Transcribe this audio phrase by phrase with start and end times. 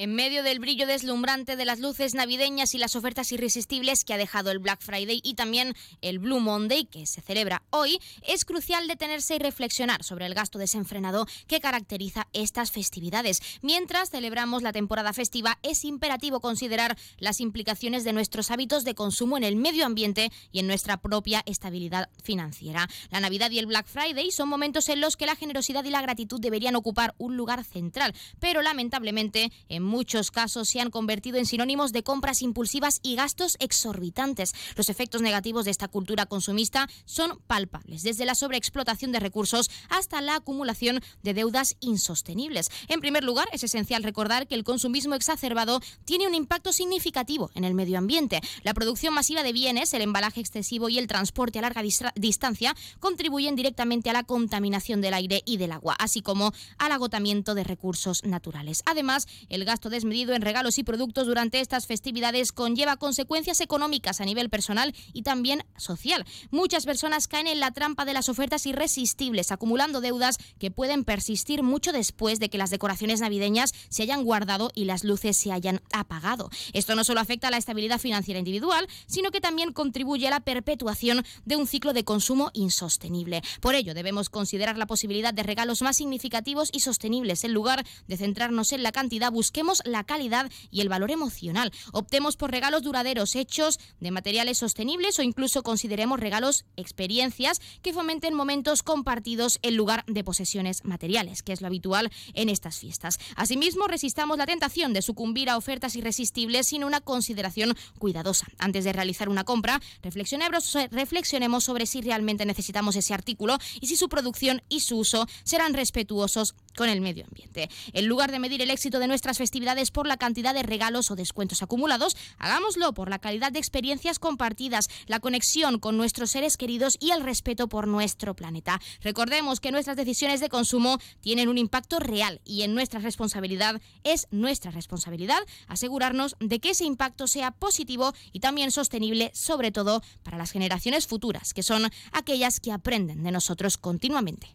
[0.00, 4.16] En medio del brillo deslumbrante de las luces navideñas y las ofertas irresistibles que ha
[4.16, 8.86] dejado el Black Friday y también el Blue Monday que se celebra hoy, es crucial
[8.86, 13.40] detenerse y reflexionar sobre el gasto desenfrenado que caracteriza estas festividades.
[13.60, 19.36] Mientras celebramos la temporada festiva, es imperativo considerar las implicaciones de nuestros hábitos de consumo
[19.36, 22.88] en el medio ambiente y en nuestra propia estabilidad financiera.
[23.10, 26.02] La Navidad y el Black Friday son momentos en los que la generosidad y la
[26.02, 31.46] gratitud deberían ocupar un lugar central, pero lamentablemente en muchos casos se han convertido en
[31.46, 34.54] sinónimos de compras impulsivas y gastos exorbitantes.
[34.76, 40.20] Los efectos negativos de esta cultura consumista son palpables, desde la sobreexplotación de recursos hasta
[40.20, 42.70] la acumulación de deudas insostenibles.
[42.88, 47.64] En primer lugar, es esencial recordar que el consumismo exacerbado tiene un impacto significativo en
[47.64, 48.40] el medio ambiente.
[48.62, 51.82] La producción masiva de bienes, el embalaje excesivo y el transporte a larga
[52.14, 57.54] distancia contribuyen directamente a la contaminación del aire y del agua, así como al agotamiento
[57.54, 58.82] de recursos naturales.
[58.86, 64.24] Además, el gasto desmedido en regalos y productos durante estas festividades conlleva consecuencias económicas a
[64.24, 66.24] nivel personal y también social.
[66.50, 71.62] Muchas personas caen en la trampa de las ofertas irresistibles, acumulando deudas que pueden persistir
[71.62, 75.80] mucho después de que las decoraciones navideñas se hayan guardado y las luces se hayan
[75.92, 76.50] apagado.
[76.72, 80.40] Esto no solo afecta a la estabilidad financiera individual, sino que también contribuye a la
[80.40, 83.42] perpetuación de un ciclo de consumo insostenible.
[83.60, 87.44] Por ello, debemos considerar la posibilidad de regalos más significativos y sostenibles.
[87.44, 91.72] En lugar de centrarnos en la cantidad, busquemos la calidad y el valor emocional.
[91.92, 98.34] Optemos por regalos duraderos hechos de materiales sostenibles o incluso consideremos regalos experiencias que fomenten
[98.34, 103.18] momentos compartidos en lugar de posesiones materiales, que es lo habitual en estas fiestas.
[103.36, 108.46] Asimismo, resistamos la tentación de sucumbir a ofertas irresistibles sin una consideración cuidadosa.
[108.58, 114.08] Antes de realizar una compra, reflexionemos, sobre si realmente necesitamos ese artículo y si su
[114.08, 117.68] producción y su uso serán respetuosos con el medio ambiente.
[117.92, 121.16] En lugar de medir el éxito de nuestras festividades por la cantidad de regalos o
[121.16, 126.96] descuentos acumulados, hagámoslo por la calidad de experiencias compartidas, la conexión con nuestros seres queridos
[127.00, 128.80] y el respeto por nuestro planeta.
[129.02, 134.28] Recordemos que nuestras decisiones de consumo tienen un impacto real y en nuestra responsabilidad es
[134.30, 140.38] nuestra responsabilidad asegurarnos de que ese impacto sea positivo y también sostenible, sobre todo para
[140.38, 144.48] las generaciones futuras, que son aquellas que aprenden de nosotros continuamente.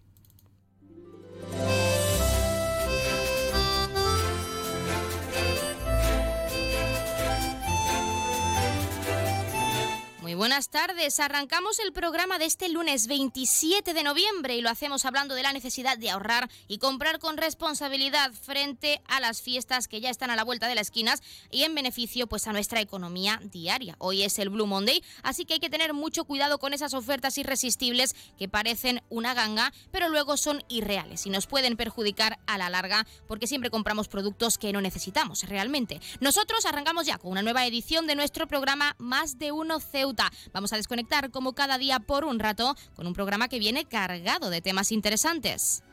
[10.43, 11.21] Buenas tardes.
[11.21, 15.53] Arrancamos el programa de este lunes 27 de noviembre y lo hacemos hablando de la
[15.53, 20.35] necesidad de ahorrar y comprar con responsabilidad frente a las fiestas que ya están a
[20.35, 23.95] la vuelta de las esquinas y en beneficio pues a nuestra economía diaria.
[23.99, 27.37] Hoy es el Blue Monday, así que hay que tener mucho cuidado con esas ofertas
[27.37, 32.69] irresistibles que parecen una ganga, pero luego son irreales y nos pueden perjudicar a la
[32.69, 36.01] larga porque siempre compramos productos que no necesitamos realmente.
[36.19, 40.73] Nosotros arrancamos ya con una nueva edición de nuestro programa Más de uno Ceuta Vamos
[40.73, 44.61] a desconectar como cada día por un rato con un programa que viene cargado de
[44.61, 45.83] temas interesantes.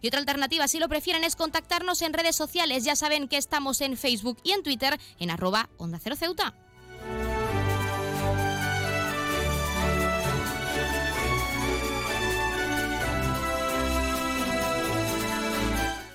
[0.00, 2.84] Y otra alternativa, si lo prefieren, es contactarnos en redes sociales.
[2.84, 6.54] Ya saben que estamos en Facebook y en Twitter en arroba onda cero ceuta.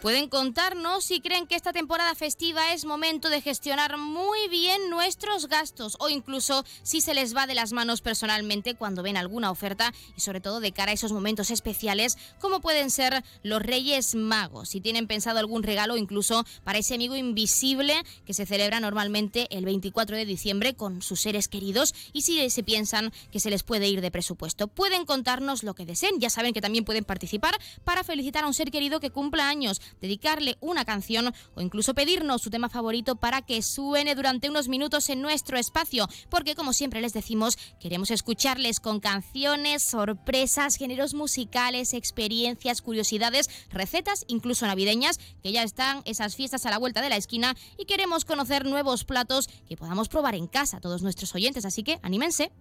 [0.02, 5.48] Pueden contarnos si creen que esta temporada festiva es momento de gestionar muy bien nuestros
[5.48, 9.92] gastos o incluso si se les va de las manos personalmente cuando ven alguna oferta
[10.16, 14.70] y sobre todo de cara a esos momentos especiales como pueden ser los Reyes Magos.
[14.70, 19.66] Si tienen pensado algún regalo incluso para ese amigo invisible que se celebra normalmente el
[19.66, 23.88] 24 de diciembre con sus seres queridos y si se piensan que se les puede
[23.88, 24.68] ir de presupuesto.
[24.68, 26.20] Pueden contarnos lo que deseen.
[26.20, 29.82] Ya saben que también pueden participar para felicitar a un ser querido que cumpla años
[30.02, 35.10] dedicarle una canción o incluso pedirnos su tema favorito para que suene durante unos minutos
[35.10, 41.94] en nuestro espacio, porque como siempre les decimos, queremos escucharles con canciones, sorpresas, géneros musicales,
[41.94, 47.18] experiencias, curiosidades, recetas, incluso navideñas, que ya están esas fiestas a la vuelta de la
[47.18, 51.84] esquina y queremos conocer nuevos platos que podamos probar en casa todos nuestros oyentes, así
[51.84, 52.52] que anímense.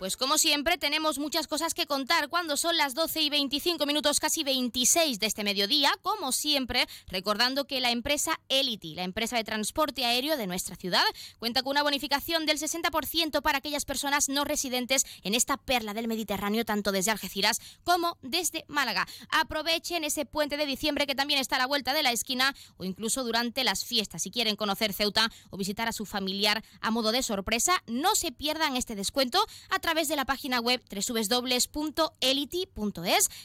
[0.00, 4.18] Pues como siempre tenemos muchas cosas que contar cuando son las 12 y 25 minutos,
[4.18, 9.44] casi 26 de este mediodía, como siempre, recordando que la empresa Elity, la empresa de
[9.44, 11.04] transporte aéreo de nuestra ciudad,
[11.38, 16.08] cuenta con una bonificación del 60% para aquellas personas no residentes en esta perla del
[16.08, 19.06] Mediterráneo, tanto desde Algeciras como desde Málaga.
[19.28, 22.84] Aprovechen ese puente de diciembre que también está a la vuelta de la esquina o
[22.84, 24.22] incluso durante las fiestas.
[24.22, 28.32] Si quieren conocer Ceuta o visitar a su familiar a modo de sorpresa, no se
[28.32, 32.10] pierdan este descuento a través de la página web www.elity.es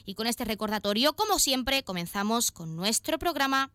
[0.05, 3.71] y con este recordatorio, como siempre, comenzamos con nuestro programa.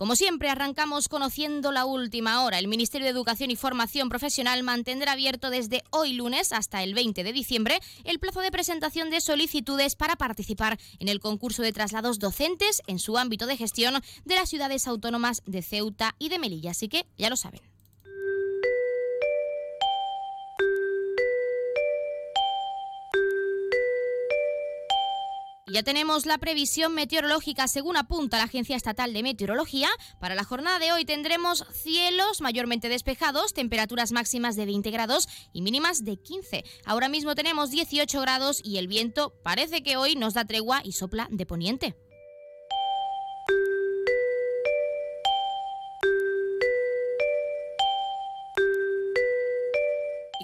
[0.00, 2.58] Como siempre, arrancamos conociendo la última hora.
[2.58, 7.22] El Ministerio de Educación y Formación Profesional mantendrá abierto desde hoy lunes hasta el 20
[7.22, 12.18] de diciembre el plazo de presentación de solicitudes para participar en el concurso de traslados
[12.18, 16.70] docentes en su ámbito de gestión de las ciudades autónomas de Ceuta y de Melilla.
[16.70, 17.69] Así que ya lo saben.
[25.72, 29.88] Ya tenemos la previsión meteorológica según apunta la Agencia Estatal de Meteorología.
[30.18, 35.62] Para la jornada de hoy tendremos cielos mayormente despejados, temperaturas máximas de 20 grados y
[35.62, 36.64] mínimas de 15.
[36.84, 40.90] Ahora mismo tenemos 18 grados y el viento parece que hoy nos da tregua y
[40.90, 42.09] sopla de poniente.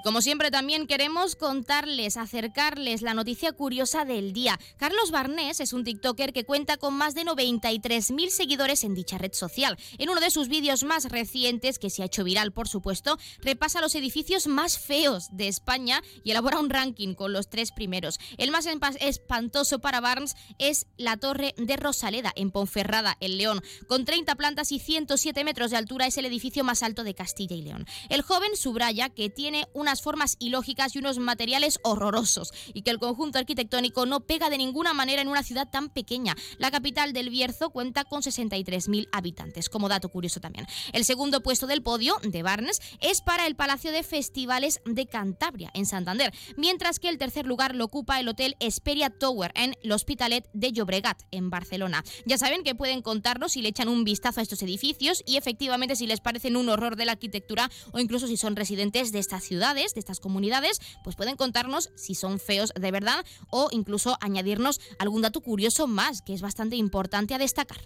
[0.07, 4.57] Como siempre también queremos contarles, acercarles la noticia curiosa del día.
[4.77, 9.33] Carlos Barnés es un TikToker que cuenta con más de 93.000 seguidores en dicha red
[9.33, 9.77] social.
[9.99, 13.81] En uno de sus vídeos más recientes, que se ha hecho viral por supuesto, repasa
[13.81, 18.21] los edificios más feos de España y elabora un ranking con los tres primeros.
[18.39, 18.67] El más
[19.01, 23.61] espantoso para Barnes es la Torre de Rosaleda en Ponferrada, en León.
[23.89, 27.57] Con 30 plantas y 107 metros de altura es el edificio más alto de Castilla
[27.57, 27.87] y León.
[28.09, 32.99] El joven subraya que tiene una formas ilógicas y unos materiales horrorosos y que el
[32.99, 36.37] conjunto arquitectónico no pega de ninguna manera en una ciudad tan pequeña.
[36.59, 40.67] La capital del Bierzo cuenta con 63.000 habitantes, como dato curioso también.
[40.93, 45.71] El segundo puesto del podio de Barnes es para el Palacio de Festivales de Cantabria,
[45.75, 50.49] en Santander, mientras que el tercer lugar lo ocupa el Hotel Esperia Tower en L'Hospitalet
[50.53, 52.05] de Llobregat, en Barcelona.
[52.25, 55.97] Ya saben que pueden contarnos si le echan un vistazo a estos edificios y efectivamente
[55.97, 59.45] si les parecen un horror de la arquitectura o incluso si son residentes de estas
[59.45, 64.81] ciudades de estas comunidades, pues pueden contarnos si son feos de verdad o incluso añadirnos
[64.99, 67.79] algún dato curioso más que es bastante importante a destacar.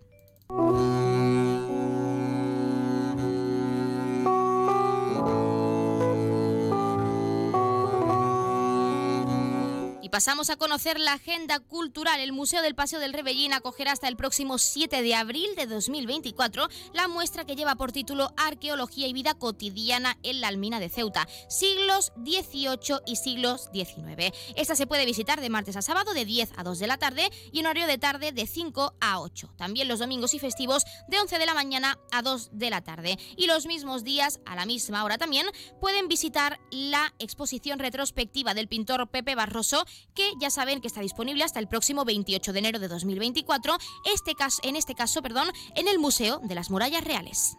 [10.10, 12.20] Pasamos a conocer la agenda cultural.
[12.20, 16.68] El Museo del Paseo del Rebellín acogerá hasta el próximo 7 de abril de 2024
[16.92, 21.28] la muestra que lleva por título Arqueología y vida cotidiana en la Almina de Ceuta,
[21.48, 24.34] siglos XVIII y siglos XIX.
[24.56, 27.30] Esta se puede visitar de martes a sábado de 10 a 2 de la tarde
[27.52, 29.54] y en horario de tarde de 5 a 8.
[29.56, 33.18] También los domingos y festivos de 11 de la mañana a 2 de la tarde.
[33.36, 35.46] Y los mismos días, a la misma hora también,
[35.80, 39.84] pueden visitar la exposición retrospectiva del pintor Pepe Barroso
[40.14, 43.76] que ya saben que está disponible hasta el próximo 28 de enero de 2024,
[44.12, 47.56] este caso, en este caso perdón, en el Museo de las Murallas Reales.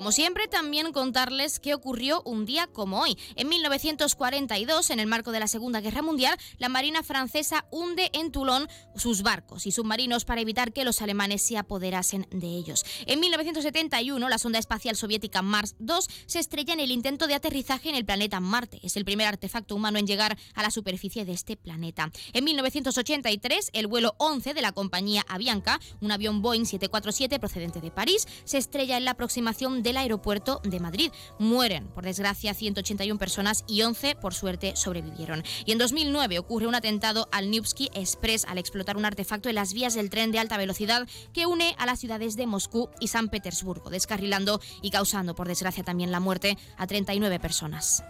[0.00, 3.18] Como siempre, también contarles qué ocurrió un día como hoy.
[3.36, 8.32] En 1942, en el marco de la Segunda Guerra Mundial, la Marina francesa hunde en
[8.32, 8.66] Toulon
[8.96, 12.82] sus barcos y submarinos para evitar que los alemanes se apoderasen de ellos.
[13.04, 17.90] En 1971, la sonda espacial soviética Mars 2 se estrella en el intento de aterrizaje
[17.90, 18.80] en el planeta Marte.
[18.82, 22.10] Es el primer artefacto humano en llegar a la superficie de este planeta.
[22.32, 27.90] En 1983, el vuelo 11 de la compañía Avianca, un avión Boeing 747 procedente de
[27.90, 31.12] París, se estrella en la aproximación de el aeropuerto de Madrid.
[31.38, 35.42] Mueren, por desgracia, 181 personas y 11, por suerte, sobrevivieron.
[35.66, 39.72] Y en 2009 ocurre un atentado al Nevsky Express al explotar un artefacto en las
[39.72, 43.28] vías del tren de alta velocidad que une a las ciudades de Moscú y San
[43.28, 48.02] Petersburgo, descarrilando y causando, por desgracia, también la muerte a 39 personas.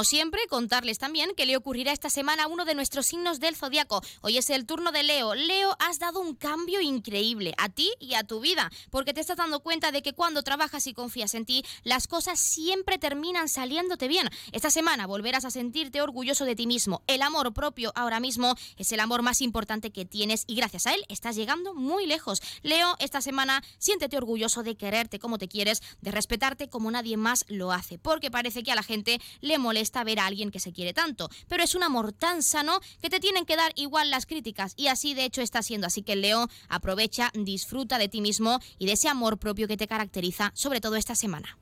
[0.00, 4.00] Como siempre, contarles también qué le ocurrirá esta semana uno de nuestros signos del zodiaco.
[4.22, 5.34] Hoy es el turno de Leo.
[5.34, 9.36] Leo, has dado un cambio increíble a ti y a tu vida, porque te estás
[9.36, 14.08] dando cuenta de que cuando trabajas y confías en ti, las cosas siempre terminan saliéndote
[14.08, 14.30] bien.
[14.52, 17.02] Esta semana volverás a sentirte orgulloso de ti mismo.
[17.06, 20.94] El amor propio ahora mismo es el amor más importante que tienes y gracias a
[20.94, 22.40] él estás llegando muy lejos.
[22.62, 27.44] Leo, esta semana siéntete orgulloso de quererte como te quieres, de respetarte como nadie más
[27.48, 30.72] lo hace, porque parece que a la gente le molesta ver a alguien que se
[30.72, 34.26] quiere tanto, pero es un amor tan sano que te tienen que dar igual las
[34.26, 35.86] críticas y así de hecho está siendo.
[35.86, 39.86] Así que Leo, aprovecha, disfruta de ti mismo y de ese amor propio que te
[39.86, 41.59] caracteriza, sobre todo esta semana.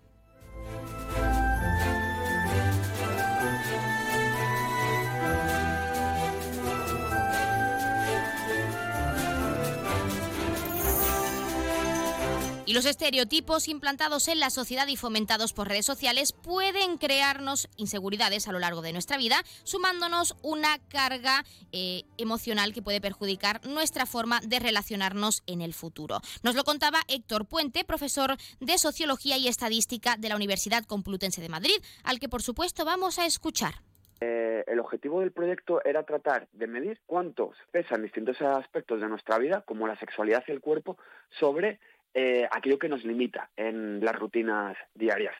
[12.68, 18.46] Y los estereotipos implantados en la sociedad y fomentados por redes sociales pueden crearnos inseguridades
[18.46, 24.04] a lo largo de nuestra vida, sumándonos una carga eh, emocional que puede perjudicar nuestra
[24.04, 26.20] forma de relacionarnos en el futuro.
[26.42, 31.48] Nos lo contaba Héctor Puente, profesor de Sociología y Estadística de la Universidad Complutense de
[31.48, 33.76] Madrid, al que por supuesto vamos a escuchar.
[34.20, 39.38] Eh, el objetivo del proyecto era tratar de medir cuántos pesan distintos aspectos de nuestra
[39.38, 40.98] vida, como la sexualidad y el cuerpo,
[41.30, 41.78] sobre
[42.20, 45.36] eh, aquello que nos limita en las rutinas diarias.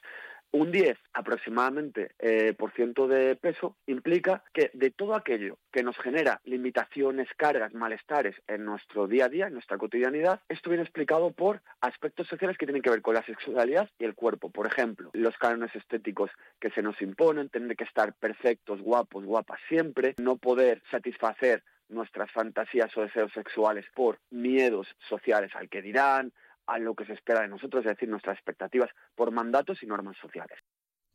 [0.51, 5.97] Un 10 aproximadamente eh, por ciento de peso implica que de todo aquello que nos
[5.97, 11.31] genera limitaciones, cargas, malestares en nuestro día a día, en nuestra cotidianidad, esto viene explicado
[11.31, 14.49] por aspectos sociales que tienen que ver con la sexualidad y el cuerpo.
[14.49, 16.31] Por ejemplo, los cánones estéticos
[16.61, 22.31] que se nos imponen, tener que estar perfectos, guapos, guapas siempre, no poder satisfacer nuestras
[22.31, 26.31] fantasías o deseos sexuales por miedos sociales al que dirán,
[26.69, 30.17] a lo que se espera de nosotros, es decir, nuestras expectativas por mandatos y normas
[30.21, 30.59] sociales.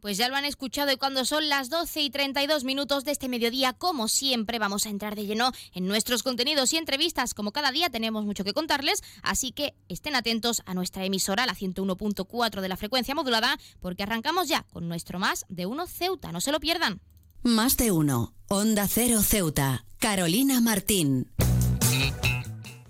[0.05, 3.31] Pues ya lo han escuchado y cuando son las 12 y 32 minutos de este
[3.31, 7.33] mediodía, como siempre, vamos a entrar de lleno en nuestros contenidos y entrevistas.
[7.33, 11.55] Como cada día tenemos mucho que contarles, así que estén atentos a nuestra emisora, la
[11.55, 16.33] 101.4 de la frecuencia modulada, porque arrancamos ya con nuestro Más de Uno Ceuta.
[16.33, 17.01] No se lo pierdan.
[17.43, 21.31] Más de Uno, Onda Cero Ceuta, Carolina Martín.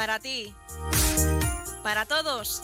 [0.00, 0.54] Para ti.
[1.82, 2.62] Para todos.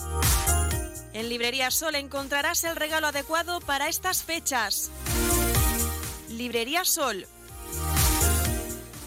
[1.12, 4.90] En Librería Sol encontrarás el regalo adecuado para estas fechas.
[6.30, 7.26] Librería Sol.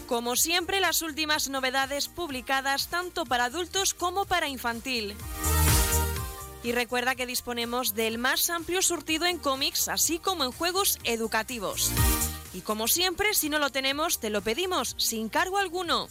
[0.06, 5.16] Como siempre, las últimas novedades publicadas tanto para adultos como para infantil.
[6.62, 11.90] Y recuerda que disponemos del más amplio surtido en cómics, así como en juegos educativos.
[12.54, 16.06] Y como siempre, si no lo tenemos, te lo pedimos sin cargo alguno.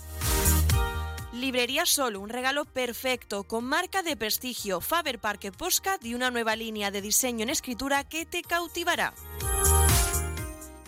[1.40, 6.58] Librería Sol, un regalo perfecto con marca de prestigio Faber Parque Postcard y una nueva
[6.58, 9.14] línea de diseño en escritura que te cautivará.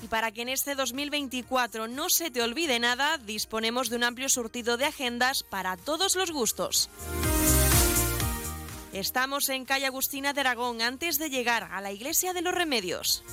[0.04, 4.28] Y para que en este 2024 no se te olvide nada, disponemos de un amplio
[4.28, 6.90] surtido de agendas para todos los gustos.
[8.92, 13.24] Estamos en calle Agustina de Aragón antes de llegar a la Iglesia de los Remedios.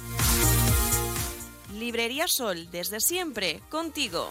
[1.75, 4.30] Librería Sol, desde siempre, contigo.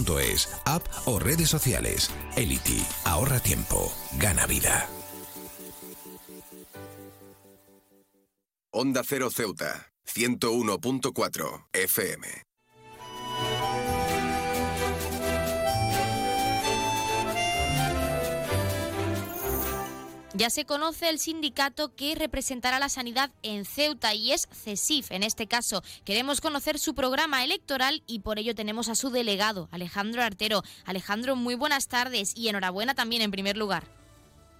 [0.19, 2.09] es app o redes sociales.
[2.35, 4.87] Elity, ahorra tiempo, gana vida.
[8.71, 12.27] Onda Cero Ceuta, 101.4 FM.
[20.33, 25.11] Ya se conoce el sindicato que representará la sanidad en Ceuta y es CESIF.
[25.11, 29.67] En este caso, queremos conocer su programa electoral y por ello tenemos a su delegado,
[29.71, 30.63] Alejandro Artero.
[30.85, 34.00] Alejandro, muy buenas tardes y enhorabuena también en primer lugar.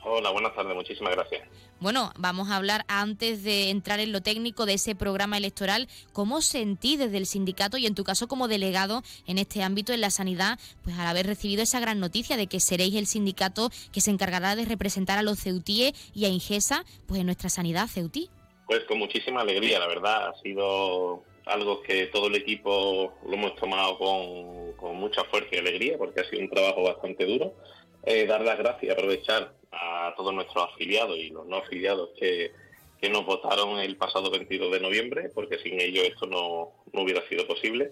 [0.03, 1.47] Hola, buenas tardes, muchísimas gracias.
[1.79, 5.87] Bueno, vamos a hablar antes de entrar en lo técnico de ese programa electoral.
[6.11, 10.01] ¿Cómo sentí desde el sindicato y en tu caso como delegado en este ámbito en
[10.01, 14.01] la sanidad, pues al haber recibido esa gran noticia de que seréis el sindicato que
[14.01, 18.29] se encargará de representar a los ceutíes y a Ingesa, pues en nuestra sanidad ceutí?
[18.65, 20.29] Pues con muchísima alegría, la verdad.
[20.29, 25.59] Ha sido algo que todo el equipo lo hemos tomado con, con mucha fuerza y
[25.59, 27.53] alegría porque ha sido un trabajo bastante duro.
[28.03, 32.51] Eh, dar las gracias aprovechar a todos nuestros afiliados y los no afiliados que,
[32.99, 37.27] que nos votaron el pasado 22 de noviembre, porque sin ellos esto no, no hubiera
[37.27, 37.89] sido posible.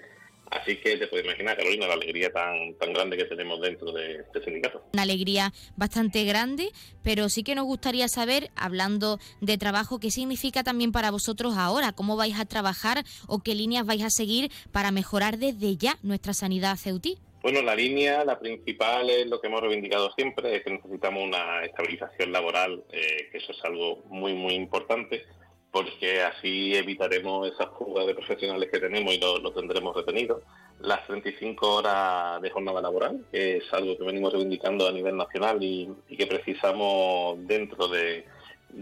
[0.51, 4.15] Así que te puedes imaginar, Carolina, la alegría tan, tan grande que tenemos dentro de
[4.15, 4.83] este sindicato.
[4.93, 6.71] Una alegría bastante grande,
[7.03, 11.91] pero sí que nos gustaría saber, hablando de trabajo, qué significa también para vosotros ahora,
[11.91, 16.33] cómo vais a trabajar o qué líneas vais a seguir para mejorar desde ya nuestra
[16.33, 17.19] sanidad ceutí.
[17.41, 21.63] Bueno, la línea, la principal es lo que hemos reivindicado siempre, es que necesitamos una
[21.63, 25.23] estabilización laboral, eh, que eso es algo muy, muy importante,
[25.71, 30.41] porque así evitaremos esas fugas de profesionales que tenemos y lo, tendremos retenido.
[30.81, 35.63] Las 35 horas de jornada laboral, que es algo que venimos reivindicando a nivel nacional
[35.63, 38.25] y, que precisamos dentro de,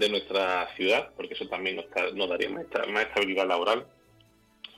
[0.10, 2.66] nuestra ciudad, porque eso también nos, nos daría más,
[3.04, 3.86] estabilidad laboral.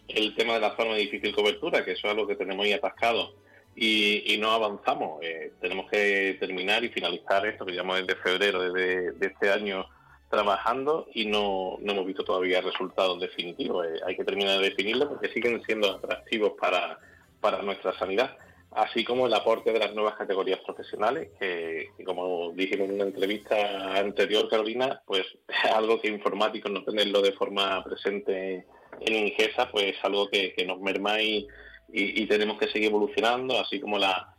[0.10, 2.74] El tema de la zona de difícil cobertura, que eso es algo que tenemos ahí
[2.74, 3.39] atascado
[3.82, 5.22] y, no avanzamos.
[5.24, 9.86] Eh, tenemos que terminar y finalizar esto que llevamos desde febrero de, este año
[10.30, 13.88] trabajando y no, no, hemos visto todavía resultados definitivos.
[13.88, 17.00] Eh, hay que terminar de definirlo porque siguen siendo atractivos para,
[17.40, 18.38] para nuestra sanidad,
[18.72, 23.98] así como el aporte de las nuevas categorías profesionales, que, como dijimos en una entrevista
[23.98, 25.26] anterior, Carolina, pues
[25.74, 28.66] algo que informáticos no tenerlo de forma presente
[29.00, 31.48] en Ingesa, pues algo que, que nos merma y
[31.92, 34.36] y, tenemos que seguir evolucionando, así como la,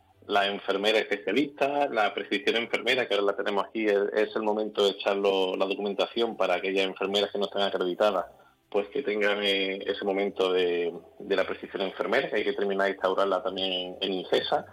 [0.47, 5.17] enfermera especialista, la prescripción enfermera, que ahora la tenemos aquí, es, el momento de echar
[5.17, 8.27] la documentación para aquellas enfermeras que no estén acreditadas,
[8.69, 10.93] pues que tengan eh, ese momento de,
[11.29, 14.65] la prescripción enfermera, que hay que terminar de instaurarla también en INCESA.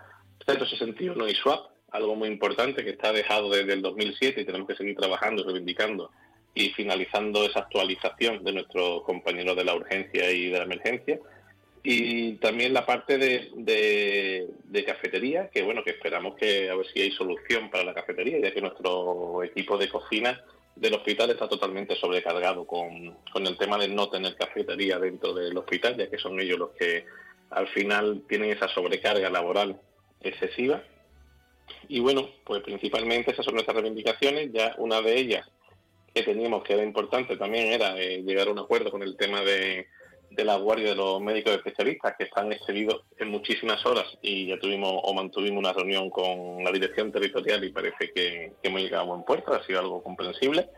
[0.46, 4.42] En ese sentido, no hay swap, algo muy importante que está dejado desde el 2007
[4.42, 6.12] y tenemos que seguir trabajando, reivindicando
[6.54, 11.20] y finalizando esa actualización de nuestros compañeros de la urgencia y de la emergencia
[11.90, 13.50] y también la parte de,
[14.66, 18.40] de, cafetería, que bueno, que esperamos que a ver si hay solución para la cafetería,
[18.40, 20.44] ya que nuestro equipo de cocina
[20.76, 25.58] del hospital está totalmente sobrecargado con, con el tema de no tener cafetería dentro del
[25.58, 27.06] hospital, ya que son ellos los que
[27.52, 29.80] al final tienen esa sobrecarga laboral
[30.20, 30.84] excesiva.
[31.88, 34.52] Y bueno, pues principalmente esas son nuestras reivindicaciones.
[34.52, 35.50] Ya una de ellas
[36.14, 39.40] que teníamos que era importante también era eh, llegar a un acuerdo con el tema
[39.40, 39.88] de,
[40.30, 44.60] de la guardia de los médicos especialistas que están excedidos en muchísimas horas y ya
[44.60, 49.08] tuvimos o mantuvimos una reunión con la dirección territorial y parece que, hemos llegado a
[49.08, 50.70] buen puerto, ha sido algo comprensible.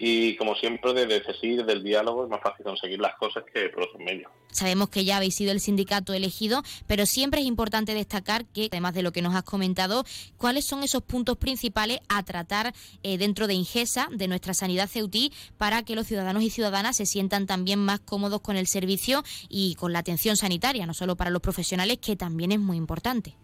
[0.00, 3.68] Y como siempre desde ese desde el diálogo es más fácil conseguir las cosas que
[3.70, 4.30] por otros medios.
[4.52, 8.94] Sabemos que ya habéis sido el sindicato elegido, pero siempre es importante destacar que, además
[8.94, 10.04] de lo que nos has comentado,
[10.36, 15.32] cuáles son esos puntos principales a tratar eh, dentro de Ingesa, de nuestra sanidad ceutí,
[15.58, 19.74] para que los ciudadanos y ciudadanas se sientan también más cómodos con el servicio y
[19.74, 23.34] con la atención sanitaria, no solo para los profesionales, que también es muy importante.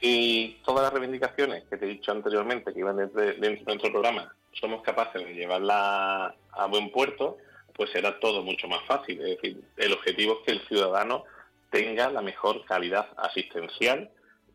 [0.00, 4.32] Y todas las reivindicaciones que te he dicho anteriormente, que iban dentro de nuestro programa,
[4.52, 7.38] somos capaces de llevarla a buen puerto,
[7.74, 9.20] pues será todo mucho más fácil.
[9.20, 11.24] Es decir, el objetivo es que el ciudadano
[11.70, 14.10] tenga la mejor calidad asistencial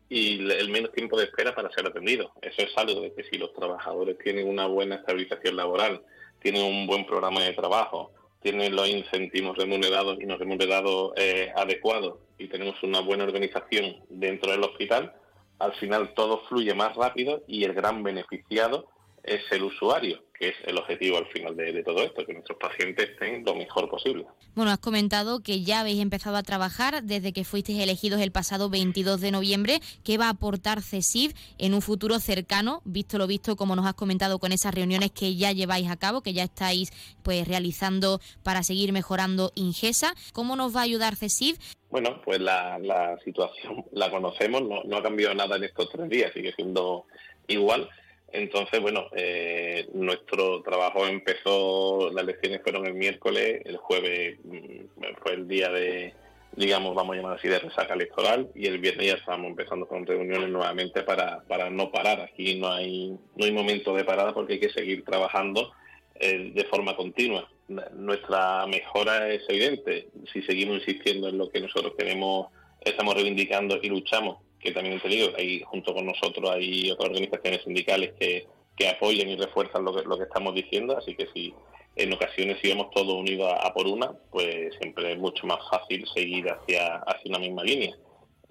[0.08, 2.32] y el menos tiempo de espera para ser atendido.
[2.42, 6.02] Eso es algo de que si los trabajadores tienen una buena estabilización laboral,
[6.40, 12.18] tienen un buen programa de trabajo, tienen los incentivos remunerados y no remunerados eh, adecuados
[12.38, 15.14] y tenemos una buena organización dentro del hospital,
[15.58, 18.88] al final todo fluye más rápido y el gran beneficiado
[19.24, 23.10] es el usuario, que es el objetivo al final de, todo esto, que nuestros pacientes
[23.10, 24.26] estén lo mejor posible.
[24.54, 28.68] Bueno, has comentado que ya habéis empezado a trabajar desde que fuisteis elegidos el pasado
[28.68, 29.80] 22 de noviembre.
[30.04, 33.94] ¿Qué va a aportar CESIF en un futuro cercano, visto lo visto, como nos has
[33.94, 36.90] comentado con esas reuniones que ya lleváis a cabo, que ya estáis
[37.22, 40.14] pues realizando para seguir mejorando Ingesa?
[40.32, 41.58] ¿Cómo nos va a ayudar CESIF?
[41.90, 46.32] Bueno, pues la, situación la conocemos, no, no ha cambiado nada en estos tres días,
[46.34, 47.06] sigue siendo
[47.46, 47.88] igual
[48.32, 55.34] entonces, bueno, eh, nuestro trabajo empezó, las elecciones fueron el miércoles, el jueves mm, fue
[55.34, 56.14] el día de,
[56.56, 60.06] digamos, vamos a llamar así, de resaca electoral y el viernes ya estábamos empezando con
[60.06, 62.20] reuniones nuevamente para, para no parar.
[62.20, 65.72] Aquí no hay, no hay momento de parada porque hay que seguir trabajando
[66.16, 67.48] eh, de forma continua.
[67.92, 72.48] Nuestra mejora es evidente si seguimos insistiendo en lo que nosotros queremos,
[72.80, 77.62] estamos reivindicando y luchamos que también te digo, ahí junto con nosotros hay otras organizaciones
[77.62, 81.54] sindicales que, que apoyan y refuerzan lo que, lo que estamos diciendo, así que si
[81.96, 86.50] en ocasiones si todos unidos a, por una, pues siempre es mucho más fácil seguir
[86.50, 87.94] hacia, hacia una misma línea.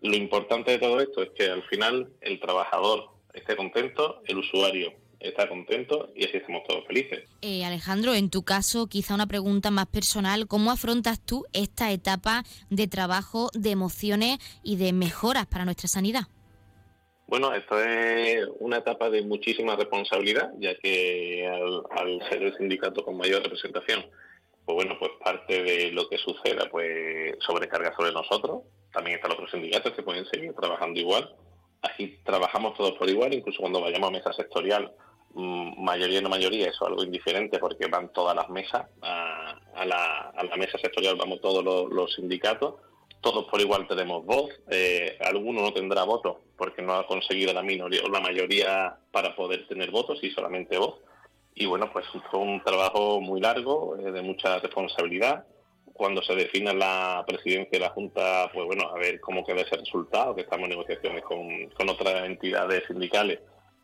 [0.02, 4.94] Lo importante de todo esto es que al final el trabajador esté contento, el usuario
[5.24, 7.30] está contento y así estamos todos felices.
[7.42, 12.44] Eh, Alejandro, en tu caso, quizá una pregunta más personal, ¿cómo afrontas tú esta etapa
[12.70, 16.24] de trabajo, de emociones y de mejoras para nuestra sanidad?
[17.28, 23.18] Bueno, esto es una etapa de muchísima responsabilidad, ya que al, ser el sindicato con
[23.18, 24.06] mayor representación,
[24.66, 28.64] pues bueno, pues parte de lo que suceda, pues sobrecarga sobre nosotros.
[28.94, 31.36] También están otros sindicatos que pueden seguir trabajando igual.
[31.82, 34.94] Así trabajamos todos por igual, incluso cuando vayamos a mesa sectorial
[35.36, 40.78] mayoría no mayoría, eso es algo indiferente porque van todas las mesas, a, la, mesa
[40.78, 42.76] sectorial vamos todos los, sindicatos,
[43.22, 47.64] todos por igual tenemos voz, eh, alguno no tendrá voto porque no ha conseguido la
[47.64, 51.00] minoría o la mayoría para poder tener votos y solamente voz.
[51.56, 55.46] Y bueno, pues fue un trabajo muy largo, eh, de mucha responsabilidad.
[55.94, 59.78] Cuando se defina la presidencia de la Junta, pues bueno, a ver cómo queda ese
[59.78, 63.40] resultado, que estamos en negociaciones con otras entidades sindicales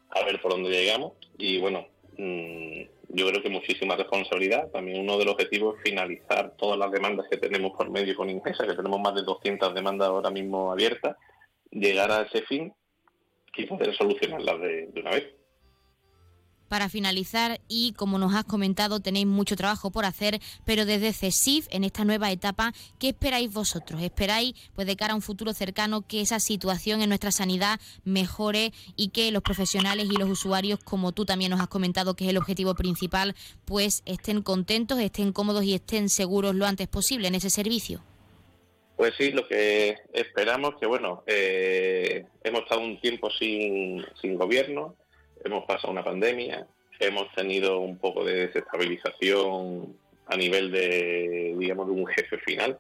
[0.10, 1.14] a ver por dónde llegamos.
[1.38, 4.70] Y bueno, mm, yo creo que muchísima responsabilidad.
[4.72, 8.30] También uno de los objetivos es finalizar todas las demandas que tenemos por medio con
[8.30, 11.18] Ingesa, que tenemos más de 200 demandas ahora mismo abiertas,
[11.72, 12.74] llegar a ese fin
[13.56, 15.39] y poder solucionarlas de una vez
[16.70, 21.68] para finalizar y como nos has comentado tenéis mucho trabajo por hacer, pero desde CESIF
[21.72, 24.02] en esta nueva etapa, ¿qué esperáis vosotros?
[24.02, 28.72] ¿Esperáis pues de cara a un futuro cercano que esa situación en nuestra sanidad mejore
[28.96, 32.30] y que los profesionales y los usuarios, como tú también nos has comentado que es
[32.30, 37.36] el objetivo principal, pues estén contentos, estén cómodos y estén seguros lo antes posible en
[37.36, 38.02] ese servicio?
[39.00, 44.98] Pues sí, lo que esperamos que, bueno, eh, hemos estado un tiempo sin, sin gobierno,
[45.44, 46.68] hemos pasado una pandemia,
[47.00, 49.96] hemos tenido un poco de desestabilización
[50.28, 52.80] a nivel de, digamos, de un jefe final.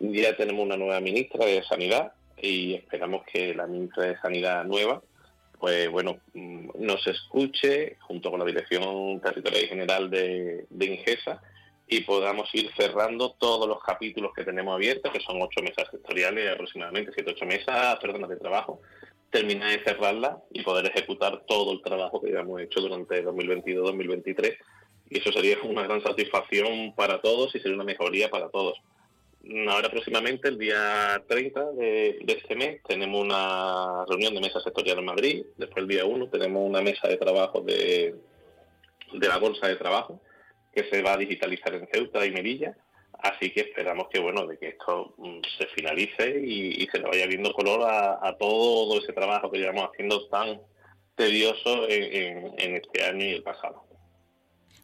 [0.00, 5.02] Ya tenemos una nueva ministra de Sanidad y esperamos que la ministra de Sanidad nueva,
[5.58, 11.42] pues bueno, mm, nos escuche junto con la Dirección Territorial General de, de Ingesa
[11.88, 16.52] y podamos ir cerrando todos los capítulos que tenemos abiertos, que son ocho mesas sectoriales
[16.52, 18.80] aproximadamente, siete, ocho mesas, personas de trabajo,
[19.30, 24.56] terminar de cerrarla y poder ejecutar todo el trabajo que hemos hecho durante 2022-2023.
[25.10, 28.78] Y eso sería una gran satisfacción para todos y sería una mejoría para todos.
[29.68, 35.04] Ahora próximamente, el día 30 de, este mes, tenemos una reunión de mesa sectorial en
[35.04, 35.46] Madrid.
[35.56, 38.14] Después el día 1 tenemos una mesa de trabajo de,
[39.12, 40.20] de la Bolsa de Trabajo
[40.74, 42.76] que se va a digitalizar en Ceuta y Melilla
[43.18, 47.26] Así que esperamos que bueno de que esto mm, se finalice y, se le vaya
[47.26, 50.60] viendo color a, todo ese trabajo que llevamos haciendo tan
[51.16, 53.87] tedioso en, este año y el pasado.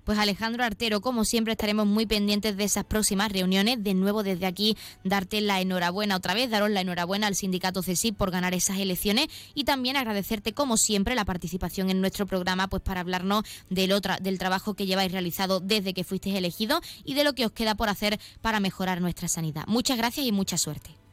[0.04, 3.82] Pues Alejandro Artero, como siempre, estaremos muy pendientes de esas próximas reuniones.
[3.82, 8.16] De nuevo, desde aquí, darte la enhorabuena otra vez, daros la enhorabuena al sindicato CESIP
[8.16, 12.82] por ganar esas elecciones y también agradecerte, como siempre, la participación en nuestro programa, pues
[12.82, 17.24] para hablarnos del, otra, del trabajo que lleváis realizado desde que fuisteis elegidos y de
[17.24, 19.64] lo que os queda por hacer para mejorar nuestra sanidad.
[19.66, 21.03] Muchas gracias y mucha suerte.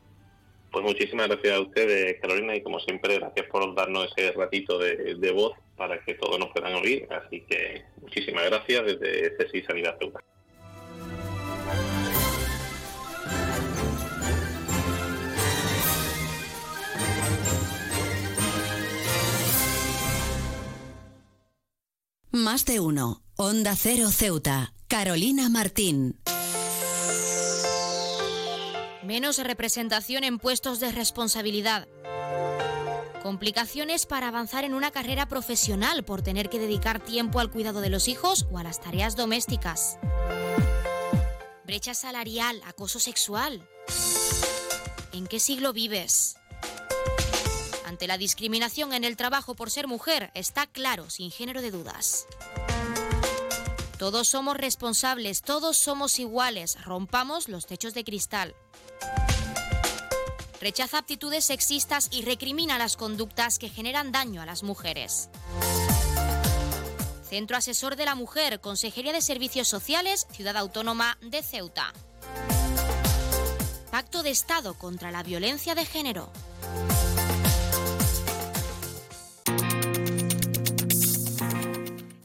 [0.71, 5.31] Pues muchísimas gracias a ustedes, Carolina, y como siempre, gracias por darnos ese ratito de,
[5.31, 7.07] voz para que todos nos puedan oír.
[7.11, 10.23] Así que muchísimas gracias desde CESI Sanidad Ceuta.
[22.31, 23.23] Más de uno.
[23.35, 24.73] Onda Cero Ceuta.
[24.87, 26.15] Carolina Martín.
[29.03, 31.87] Menos representación en puestos de responsabilidad.
[33.23, 37.89] Complicaciones para avanzar en una carrera profesional por tener que dedicar tiempo al cuidado de
[37.89, 39.97] los hijos o a las tareas domésticas.
[41.65, 43.67] Brecha salarial, acoso sexual.
[45.13, 46.35] ¿En qué siglo vives?
[47.85, 52.27] Ante la discriminación en el trabajo por ser mujer, está claro, sin género de dudas.
[53.97, 58.55] Todos somos responsables, todos somos iguales, rompamos los techos de cristal.
[60.61, 65.29] Rechaza actitudes sexistas y recrimina las conductas que generan daño a las mujeres.
[67.27, 71.93] Centro Asesor de la Mujer, Consejería de Servicios Sociales, Ciudad Autónoma de Ceuta.
[73.89, 76.31] Pacto de Estado contra la Violencia de Género.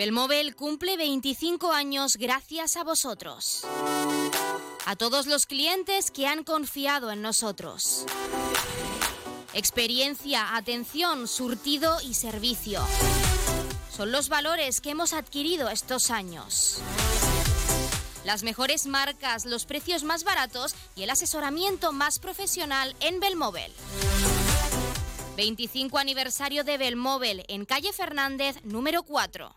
[0.00, 3.66] Belmóvil cumple 25 años gracias a vosotros.
[4.86, 8.06] A todos los clientes que han confiado en nosotros.
[9.52, 12.80] Experiencia, atención, surtido y servicio.
[13.94, 16.80] Son los valores que hemos adquirido estos años.
[18.24, 23.70] Las mejores marcas, los precios más baratos y el asesoramiento más profesional en Belmóvil.
[25.40, 29.56] 25 aniversario de Belmóvil en calle Fernández número 4.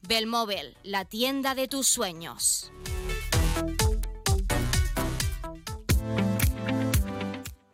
[0.00, 2.72] Belmóvil, la tienda de tus sueños.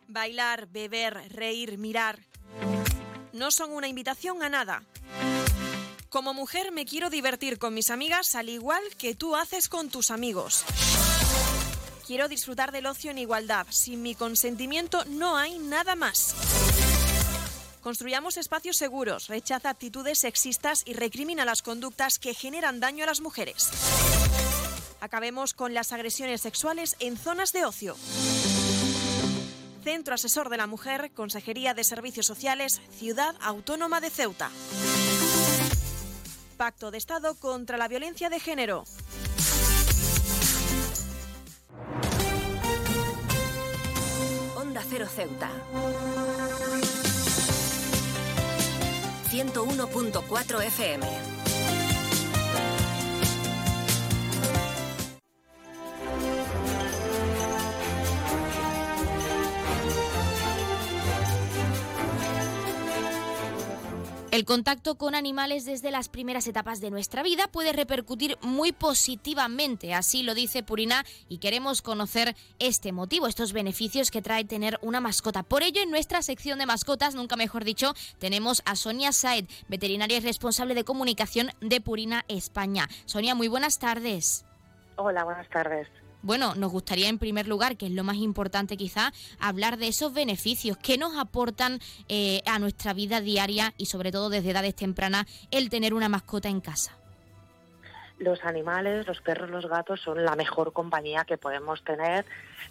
[0.09, 2.19] Bailar, beber, reír, mirar.
[3.31, 4.83] No son una invitación a nada.
[6.09, 10.11] Como mujer me quiero divertir con mis amigas al igual que tú haces con tus
[10.11, 10.65] amigos.
[12.07, 13.67] Quiero disfrutar del ocio en igualdad.
[13.69, 16.35] Sin mi consentimiento no hay nada más.
[17.87, 23.21] Construyamos espacios seguros, rechaza actitudes sexistas y recrimina las conductas que generan daño a las
[23.21, 23.69] mujeres.
[24.99, 27.95] Acabemos con las agresiones sexuales en zonas de ocio.
[29.85, 34.51] Centro Asesor de la Mujer, Consejería de Servicios Sociales, Ciudad Autónoma de Ceuta.
[36.57, 38.83] Pacto de Estado contra la Violencia de Género.
[44.57, 45.49] Onda Cero Ceuta.
[49.43, 51.36] 101.4 FM.
[64.37, 69.95] El contacto con animales desde las primeras etapas de nuestra vida puede repercutir muy positivamente,
[69.95, 75.01] así lo dice Purina, y queremos conocer este motivo, estos beneficios que trae tener una
[75.01, 75.41] mascota.
[75.41, 80.17] Por ello, en nuestra sección de mascotas, nunca mejor dicho, tenemos a Sonia Saed, veterinaria
[80.17, 82.87] y responsable de comunicación de Purina España.
[83.05, 84.45] Sonia, muy buenas tardes.
[84.97, 85.87] Hola, buenas tardes.
[86.21, 90.13] Bueno, nos gustaría en primer lugar, que es lo más importante quizá, hablar de esos
[90.13, 95.25] beneficios que nos aportan eh, a nuestra vida diaria y sobre todo desde edades tempranas
[95.51, 96.97] el tener una mascota en casa.
[98.19, 102.25] Los animales, los perros, los gatos son la mejor compañía que podemos tener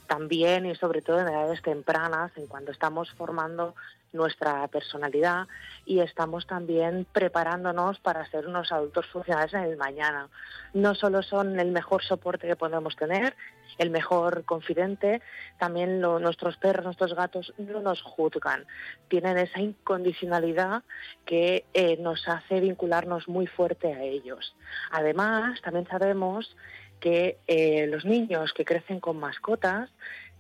[0.07, 3.75] también y sobre todo en edades tempranas, en cuando estamos formando
[4.13, 5.47] nuestra personalidad
[5.85, 10.29] y estamos también preparándonos para ser unos adultos funcionales en el mañana.
[10.75, 13.37] No solo son el mejor soporte que podemos tener,
[13.79, 15.21] el mejor confidente,
[15.59, 18.67] también nuestros perros, nuestros gatos no nos juzgan,
[19.09, 20.83] tienen esa incondicionalidad
[21.25, 24.55] que eh, nos hace vincularnos muy fuerte a ellos.
[24.91, 26.57] Además, también sabemos
[27.01, 29.91] que eh, los niños que crecen con mascotas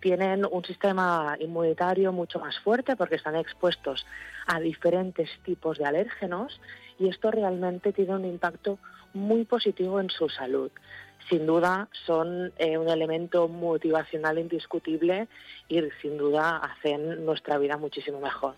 [0.00, 4.06] tienen un sistema inmunitario mucho más fuerte porque están expuestos
[4.46, 6.60] a diferentes tipos de alérgenos
[6.98, 8.78] y esto realmente tiene un impacto
[9.14, 10.70] muy positivo en su salud.
[11.28, 15.26] Sin duda son eh, un elemento motivacional indiscutible
[15.68, 18.54] y sin duda hacen nuestra vida muchísimo mejor.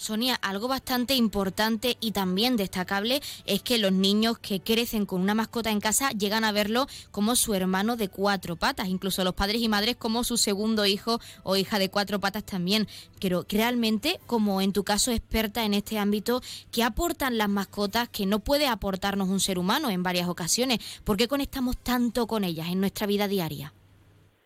[0.00, 5.34] Sonia, algo bastante importante y también destacable es que los niños que crecen con una
[5.34, 9.60] mascota en casa llegan a verlo como su hermano de cuatro patas, incluso los padres
[9.60, 12.88] y madres como su segundo hijo o hija de cuatro patas también.
[13.20, 16.40] Pero realmente, como en tu caso experta en este ámbito,
[16.72, 20.78] ¿qué aportan las mascotas que no puede aportarnos un ser humano en varias ocasiones?
[21.04, 23.74] ¿Por qué conectamos tanto con ellas en nuestra vida diaria?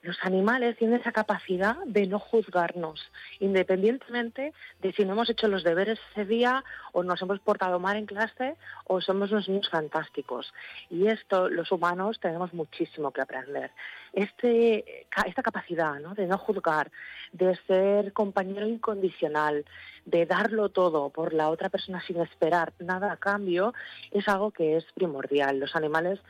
[0.04, 3.00] Los animales tienen esa capacidad de no juzgarnos,
[3.40, 6.62] independientemente de si no hemos hecho los deberes ese día
[6.92, 10.52] o nos hemos portado mal en clase o somos unos niños fantásticos.
[10.90, 13.70] Y esto los humanos tenemos muchísimo que aprender.
[14.12, 16.90] Este, esta capacidad de no juzgar,
[17.32, 19.64] de ser compañero incondicional,
[20.04, 23.72] de darlo todo por la otra persona sin esperar nada a cambio,
[24.10, 25.58] es algo que es primordial.
[25.58, 26.20] Los animales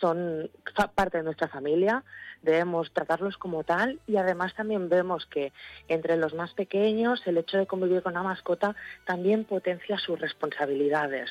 [0.00, 0.50] son
[0.94, 2.04] parte de nuestra familia,
[2.42, 5.52] debemos tratarlos como tal y además también vemos que
[5.88, 11.30] entre los más pequeños el hecho de convivir con una mascota también potencia sus responsabilidades.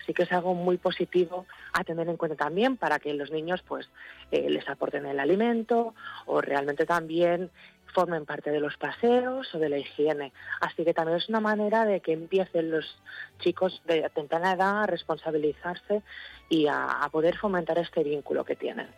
[0.00, 3.62] Así que es algo muy positivo a tener en cuenta también para que los niños
[3.66, 3.88] pues
[4.30, 5.94] eh, les aporten el alimento
[6.26, 7.50] o realmente también
[7.92, 10.32] formen parte de los paseos o de la higiene.
[10.60, 12.98] Así que también es una manera de que empiecen los
[13.40, 16.02] chicos de temprana edad a responsabilizarse
[16.48, 18.88] y a poder fomentar este vínculo que tienen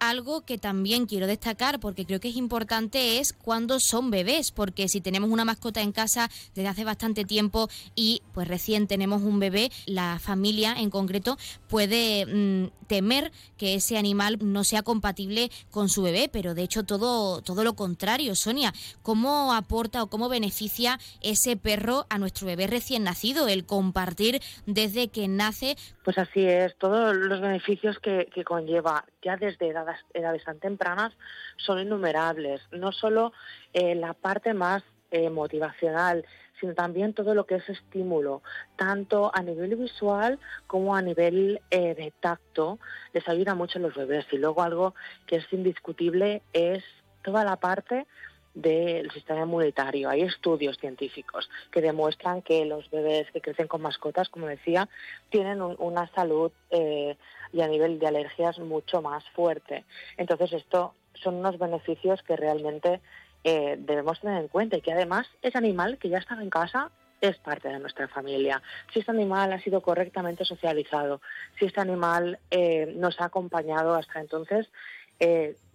[0.00, 4.88] algo que también quiero destacar porque creo que es importante es cuando son bebés, porque
[4.88, 9.38] si tenemos una mascota en casa desde hace bastante tiempo y pues recién tenemos un
[9.38, 11.36] bebé, la familia en concreto
[11.68, 16.82] puede mm, temer que ese animal no sea compatible con su bebé, pero de hecho
[16.82, 18.34] todo, todo lo contrario.
[18.34, 24.40] Sonia, ¿cómo aporta o cómo beneficia ese perro a nuestro bebé recién nacido, el compartir
[24.66, 25.76] desde que nace?
[26.02, 31.12] Pues así es, todos los beneficios que, que conlleva ya desde edad edades, tan tempranas
[31.56, 32.60] son innumerables.
[32.72, 33.32] No solo
[33.72, 36.24] eh, la parte más eh, motivacional,
[36.60, 38.42] sino también todo lo que es estímulo,
[38.76, 42.78] tanto a nivel visual como a nivel eh, de tacto,
[43.12, 44.26] les ayuda mucho a los bebés.
[44.30, 44.94] Y luego algo
[45.26, 46.84] que es indiscutible es
[47.22, 48.06] toda la parte
[48.54, 50.10] del sistema inmunitario.
[50.10, 54.88] Hay estudios científicos que demuestran que los bebés que crecen con mascotas, como decía,
[55.28, 57.16] tienen una salud eh,
[57.52, 59.84] y a nivel de alergias mucho más fuerte.
[60.16, 63.00] Entonces, esto son unos beneficios que realmente
[63.44, 66.90] eh, debemos tener en cuenta y que además ese animal que ya estaba en casa
[67.20, 68.62] es parte de nuestra familia.
[68.92, 71.20] Si este animal ha sido correctamente socializado,
[71.58, 74.68] si este animal eh, nos ha acompañado hasta entonces,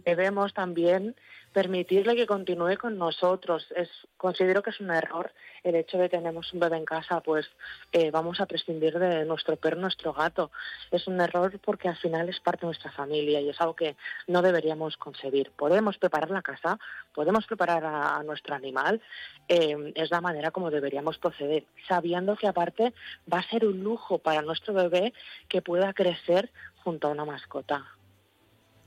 [0.04, 1.16] debemos también
[1.56, 3.66] permitirle que continúe con nosotros.
[3.78, 5.32] Es, considero que es un error
[5.64, 7.50] el hecho de que tenemos un bebé en casa, pues
[7.94, 10.52] eh, vamos a prescindir de nuestro perro, nuestro gato.
[10.92, 13.96] Es un error porque al final es parte de nuestra familia y es algo que
[14.28, 15.50] no deberíamos concebir.
[15.52, 16.78] Podemos preparar la casa,
[17.14, 19.02] podemos preparar a, nuestro animal,
[19.48, 22.94] eh, es la manera como deberíamos proceder, sabiendo que aparte
[23.32, 25.14] va a ser un lujo para nuestro bebé
[25.48, 26.52] que pueda crecer
[26.84, 27.96] junto a una mascota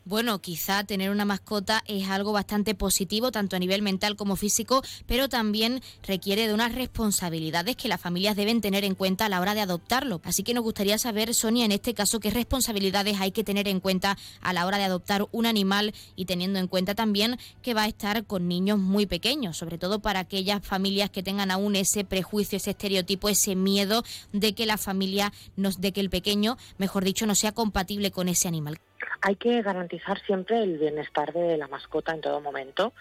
[0.09, 4.83] bueno, quizá tener una mascota es algo bastante positivo, tanto a nivel mental como físico,
[5.07, 9.39] pero también requiere de unas responsabilidades que las familias deben tener en cuenta a la
[9.39, 10.23] hora de adoptarlo.
[10.25, 13.81] Así que nos gustaría saber, Sonia, en este caso, qué responsabilidades hay que tener en
[13.81, 17.83] cuenta a la hora de adoptar un animal y teniendo en cuenta también que va
[17.83, 22.05] a estar con niños muy pequeños, sobre todo para aquellas familias que tengan aún ese
[22.05, 27.27] prejuicio, ese estereotipo, ese miedo de que la familia, de que el pequeño, mejor dicho,
[27.27, 28.81] no sea compatible con ese animal
[29.21, 32.93] hay que garantizar siempre el bienestar de la mascota en todo momento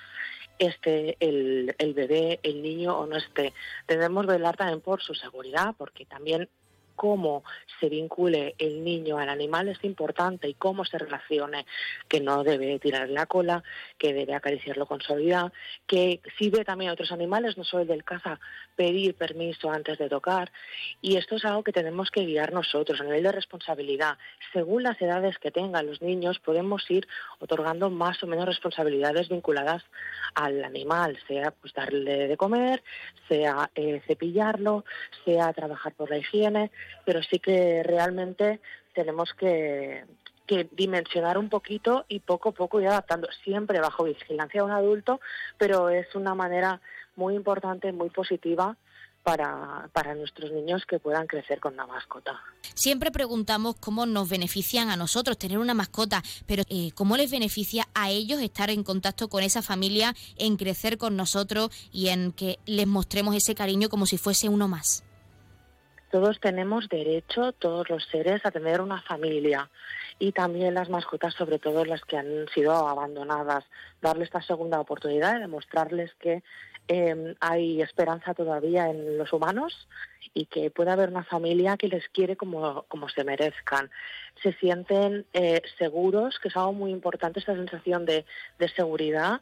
[0.60, 3.54] este el, el bebé, el niño o no esté.
[3.88, 6.50] Debemos velar también por su seguridad, porque también
[6.98, 7.44] cómo
[7.80, 11.66] se vincule el niño al animal es importante y cómo se relacione,
[12.10, 13.64] que no debe tirar la cola,
[13.98, 15.54] que debe acariciarlo con suavidad,
[15.86, 18.40] que si ve también a otros animales, no solo el del caza,
[18.76, 20.52] pedir permiso antes de tocar.
[21.02, 24.18] Y esto es algo que tenemos que guiar nosotros a nivel de responsabilidad.
[24.52, 27.08] Según las edades que tengan los niños, podemos ir
[27.40, 29.84] otorgando más o menos responsabilidades vinculadas
[30.34, 32.84] al animal, sea pues darle de comer,
[33.28, 34.84] sea eh, cepillarlo,
[35.24, 36.72] sea trabajar por la higiene,
[37.06, 38.60] pero sí que realmente
[38.94, 40.06] tenemos que,
[40.72, 45.20] dimensionar un poquito y poco a poco ir adaptando, siempre bajo vigilancia de un adulto,
[45.58, 46.80] pero es una manera
[47.18, 48.78] muy importante, muy positiva
[49.24, 52.40] para, para, nuestros niños que puedan crecer con una mascota.
[52.76, 57.90] Siempre preguntamos cómo nos benefician a nosotros tener una mascota, pero eh, cómo les beneficia
[57.94, 62.60] a ellos estar en contacto con esa familia, en crecer con nosotros y en que
[62.66, 65.04] les mostremos ese cariño como si fuese uno más.
[66.18, 69.70] Todos tenemos derecho, todos los seres, a tener una familia
[70.18, 73.66] y también las mascotas, sobre todo las que han sido abandonadas,
[74.02, 76.42] darle esta segunda oportunidad de demostrarles que
[76.88, 79.88] eh, hay esperanza todavía en los humanos
[80.34, 83.92] y que puede haber una familia que les quiere como, como se merezcan.
[84.42, 88.26] Se sienten eh, seguros, que es algo muy importante, esta sensación de,
[88.58, 89.42] de seguridad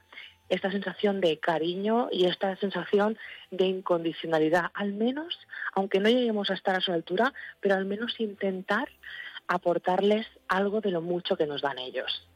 [0.50, 3.18] esta sensación de cariño y esta sensación
[3.52, 5.40] de incondicionalidad, al menos,
[5.74, 8.90] aunque no lleguemos a estar a su altura, pero al menos intentar
[9.48, 12.28] aportarles algo de lo mucho que nos dan ellos.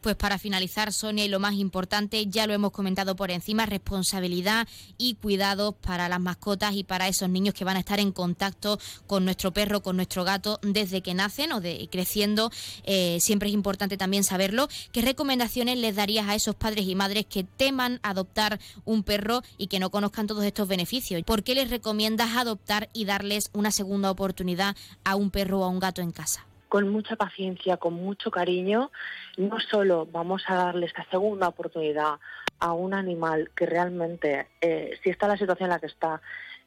[0.00, 4.66] Pues para finalizar, Sonia, y lo más importante, ya lo hemos comentado por encima, responsabilidad
[4.96, 8.78] y cuidados para las mascotas y para esos niños que van a estar en contacto
[9.06, 12.50] con nuestro perro, con nuestro gato desde que nacen o de creciendo.
[12.84, 14.68] Eh, siempre es importante también saberlo.
[14.90, 19.66] ¿Qué recomendaciones les darías a esos padres y madres que teman adoptar un perro y
[19.66, 21.22] que no conozcan todos estos beneficios?
[21.24, 24.74] ¿Por qué les recomiendas adoptar y darles una segunda oportunidad
[25.04, 26.49] a un perro o a un gato en casa?
[26.70, 28.92] Con mucha paciencia, con mucho cariño,
[29.36, 32.20] no solo vamos a darle esta segunda oportunidad
[32.60, 36.22] a un animal que realmente, eh, si está la situación en la que está,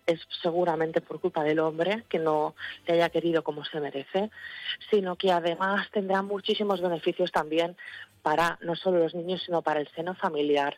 [0.06, 2.54] es seguramente por culpa del hombre que no
[2.86, 4.30] le haya querido como se merece,
[4.91, 7.78] sino que además tendrá muchísimos beneficios también
[8.22, 10.78] para no solo los niños, sino para el seno familiar.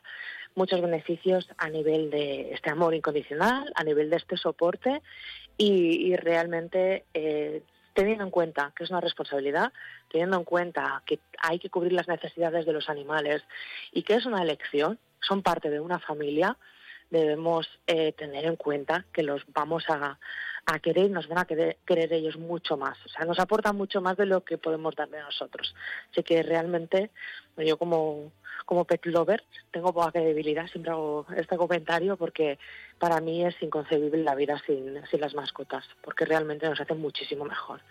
[0.54, 5.02] Muchos beneficios a nivel de este amor incondicional, a nivel de este soporte
[5.58, 7.64] y, realmente eh,
[7.96, 9.74] teniendo en cuenta que es una responsabilidad,
[10.12, 13.42] teniendo en cuenta que hay que cubrir las necesidades de los animales
[13.92, 16.58] y que es una elección, son parte de una familia,
[17.10, 20.20] debemos eh, tener en cuenta que los vamos a,
[20.66, 22.98] a querer, nos van a querer, querer, ellos mucho más.
[23.06, 25.76] O sea, nos aportan mucho más de lo que podemos darle nosotros.
[26.12, 27.12] Así que realmente,
[27.58, 28.32] yo como,
[28.66, 32.58] como pet lover tengo poca credibilidad, siempre hago este comentario porque
[32.98, 37.46] para mí es inconcebible la vida sin, sin las mascotas, porque realmente nos hacen muchísimo
[37.46, 37.82] mejor.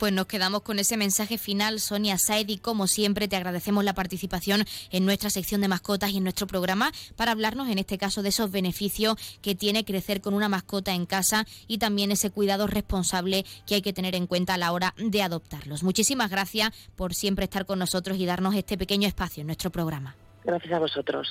[0.00, 2.56] Pues nos quedamos con ese mensaje final, Sonia Saedi.
[2.56, 6.90] Como siempre, te agradecemos la participación en nuestra sección de mascotas y en nuestro programa
[7.16, 11.04] para hablarnos, en este caso, de esos beneficios que tiene crecer con una mascota en
[11.04, 14.94] casa y también ese cuidado responsable que hay que tener en cuenta a la hora
[14.96, 15.82] de adoptarlos.
[15.82, 20.16] Muchísimas gracias por siempre estar con nosotros y darnos este pequeño espacio en nuestro programa.
[20.44, 21.30] Gracias a vosotros.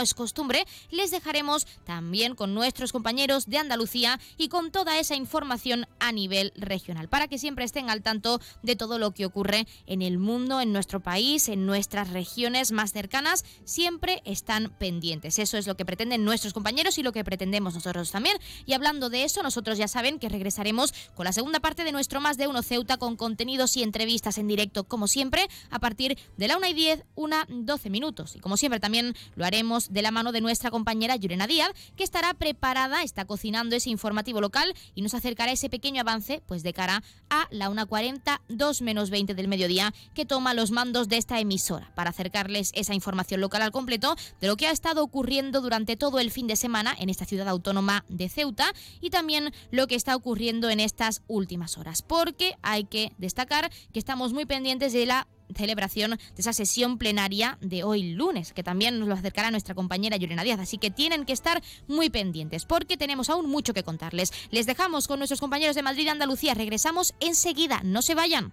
[0.00, 5.86] es costumbre, les dejaremos también con nuestros compañeros de Andalucía y con toda esa información
[5.98, 10.02] a nivel regional, para que siempre estén al tanto de todo lo que ocurre en
[10.02, 15.38] el mundo, en nuestro país, en nuestras regiones más cercanas, siempre están pendientes.
[15.38, 18.36] Eso es lo que pretenden nuestros compañeros y lo que pretendemos nosotros también.
[18.66, 22.20] Y hablando de eso, nosotros ya saben que regresaremos con la segunda parte de nuestro
[22.20, 26.48] Más de Uno Ceuta con contenidos y entrevistas en directo, como siempre, a partir de
[26.48, 28.36] la 1 y 10, una 12 minutos.
[28.36, 32.04] Y como siempre también lo haremos de la mano de nuestra compañera Yurena Díaz, que
[32.04, 36.72] estará preparada, está cocinando ese informativo local y nos acercará ese pequeño avance pues de
[36.72, 41.40] cara a la 1.40, 2 menos 20 del mediodía, que toma los mandos de esta
[41.40, 45.96] emisora para acercarles esa información local al completo de lo que ha estado ocurriendo durante
[45.96, 49.94] todo el fin de semana en esta ciudad autónoma de Ceuta y también lo que
[49.94, 55.06] está ocurriendo en estas últimas horas, porque hay que destacar que estamos muy pendientes de
[55.06, 59.74] la celebración de esa sesión plenaria de hoy lunes, que también nos lo acercará nuestra
[59.74, 60.60] compañera Yurena Díaz.
[60.60, 64.32] Así que tienen que estar muy pendientes porque tenemos aún mucho que contarles.
[64.50, 66.54] Les dejamos con nuestros compañeros de Madrid y Andalucía.
[66.54, 67.80] Regresamos enseguida.
[67.84, 68.52] No se vayan.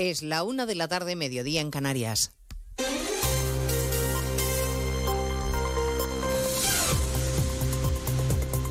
[0.00, 2.32] Es la una de la tarde, mediodía en Canarias.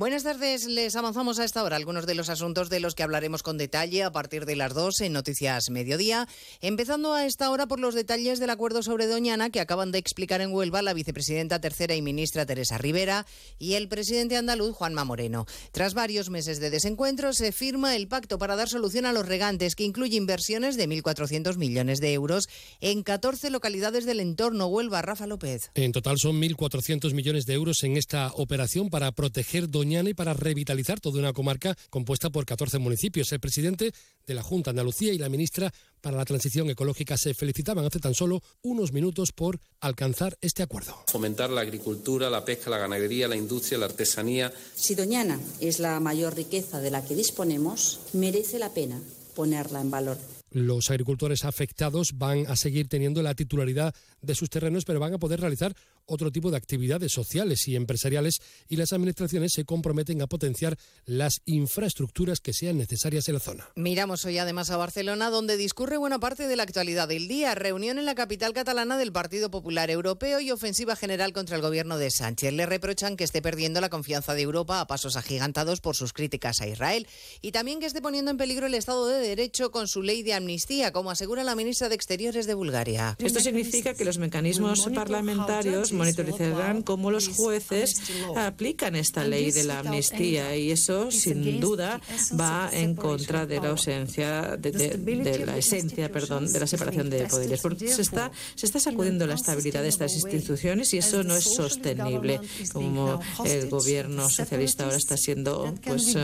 [0.00, 3.42] Buenas tardes, les avanzamos a esta hora algunos de los asuntos de los que hablaremos
[3.42, 6.26] con detalle a partir de las 2 en Noticias Mediodía,
[6.62, 10.40] empezando a esta hora por los detalles del acuerdo sobre Doñana que acaban de explicar
[10.40, 13.26] en Huelva la vicepresidenta tercera y ministra Teresa Rivera
[13.58, 15.44] y el presidente andaluz Juanma Moreno.
[15.70, 19.74] Tras varios meses de desencuentro, se firma el pacto para dar solución a los regantes
[19.74, 22.48] que incluye inversiones de 1.400 millones de euros
[22.80, 25.02] en 14 localidades del entorno Huelva.
[25.02, 25.70] Rafa López.
[25.74, 30.34] En total son 1.400 millones de euros en esta operación para proteger Doñana y para
[30.34, 33.32] revitalizar toda una comarca compuesta por 14 municipios.
[33.32, 33.92] El presidente
[34.24, 38.14] de la Junta Andalucía y la ministra para la Transición Ecológica se felicitaban hace tan
[38.14, 40.96] solo unos minutos por alcanzar este acuerdo.
[41.08, 44.52] Fomentar la agricultura, la pesca, la ganadería, la industria, la artesanía.
[44.74, 49.00] Si Doñana es la mayor riqueza de la que disponemos, merece la pena
[49.34, 50.18] ponerla en valor
[50.50, 55.18] los agricultores afectados van a seguir teniendo la titularidad de sus terrenos, pero van a
[55.18, 55.74] poder realizar
[56.06, 61.40] otro tipo de actividades sociales y empresariales y las administraciones se comprometen a potenciar las
[61.44, 63.68] infraestructuras que sean necesarias en la zona.
[63.76, 67.54] Miramos hoy además a Barcelona, donde discurre buena parte de la actualidad del día.
[67.54, 71.98] Reunión en la capital catalana del Partido Popular Europeo y ofensiva general contra el gobierno
[71.98, 72.52] de Sánchez.
[72.52, 76.60] Le reprochan que esté perdiendo la confianza de Europa a pasos agigantados por sus críticas
[76.60, 77.06] a Israel
[77.40, 80.34] y también que esté poniendo en peligro el Estado de Derecho con su ley de
[80.34, 83.16] amnistía, como asegura la ministra de Exteriores de Bulgaria.
[83.18, 88.00] Esto significa que los mecanismos parlamentarios monitorizarán cómo los jueces
[88.36, 92.00] aplican esta ley de la amnistía y eso, sin duda,
[92.38, 97.60] va en contra de la ausencia, de, la esencia, perdón, de la separación de poderes.
[97.60, 101.44] Porque se está, se está sacudiendo la estabilidad de estas instituciones y eso no es
[101.44, 102.40] sostenible,
[102.72, 106.14] como el gobierno socialista ahora está siendo pues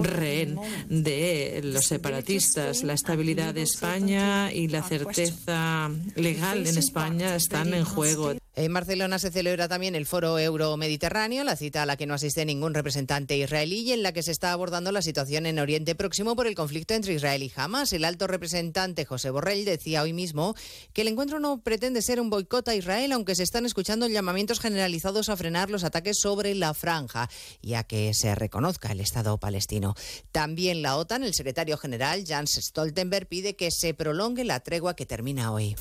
[0.00, 0.58] rehén
[0.88, 2.82] de los separatistas.
[2.82, 8.34] La estabilidad de España y la certeza legal en España están en juego.
[8.58, 12.44] En Barcelona se celebra también el Foro Euro-Mediterráneo, la cita a la que no asiste
[12.44, 16.34] ningún representante israelí y en la que se está abordando la situación en Oriente Próximo
[16.34, 17.92] por el conflicto entre Israel y Hamas.
[17.92, 20.56] El alto representante José Borrell decía hoy mismo
[20.92, 24.58] que el encuentro no pretende ser un boicot a Israel, aunque se están escuchando llamamientos
[24.58, 27.30] generalizados a frenar los ataques sobre la franja
[27.62, 29.94] y a que se reconozca el Estado palestino.
[30.32, 35.06] También la OTAN, el secretario general Jens Stoltenberg, pide que se prolongue la tregua que
[35.06, 35.76] termina hoy.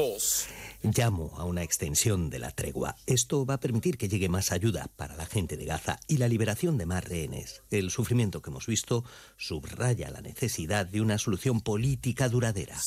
[0.00, 0.46] Pulse.
[0.82, 2.96] Llamo a una extensión de la tregua.
[3.06, 6.26] Esto va a permitir que llegue más ayuda para la gente de Gaza y la
[6.26, 7.62] liberación de más rehenes.
[7.70, 9.04] El sufrimiento que hemos visto
[9.36, 12.78] subraya la necesidad de una solución política duradera.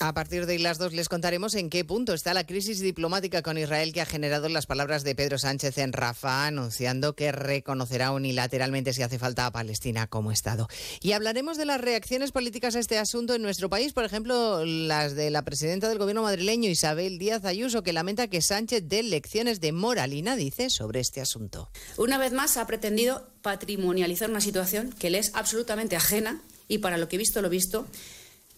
[0.00, 3.58] A partir de las dos les contaremos en qué punto está la crisis diplomática con
[3.58, 8.92] Israel que ha generado las palabras de Pedro Sánchez en Rafa, anunciando que reconocerá unilateralmente
[8.92, 10.68] si hace falta a Palestina como Estado.
[11.00, 15.14] Y hablaremos de las reacciones políticas a este asunto en nuestro país, por ejemplo, las
[15.14, 19.60] de la presidenta del gobierno madrileño, Isabel Díaz Ayuso, que lamenta que Sánchez dé lecciones
[19.60, 21.70] de moralina, dice, sobre este asunto.
[21.96, 26.96] Una vez más ha pretendido patrimonializar una situación que le es absolutamente ajena y para
[26.96, 27.86] lo que he visto lo visto,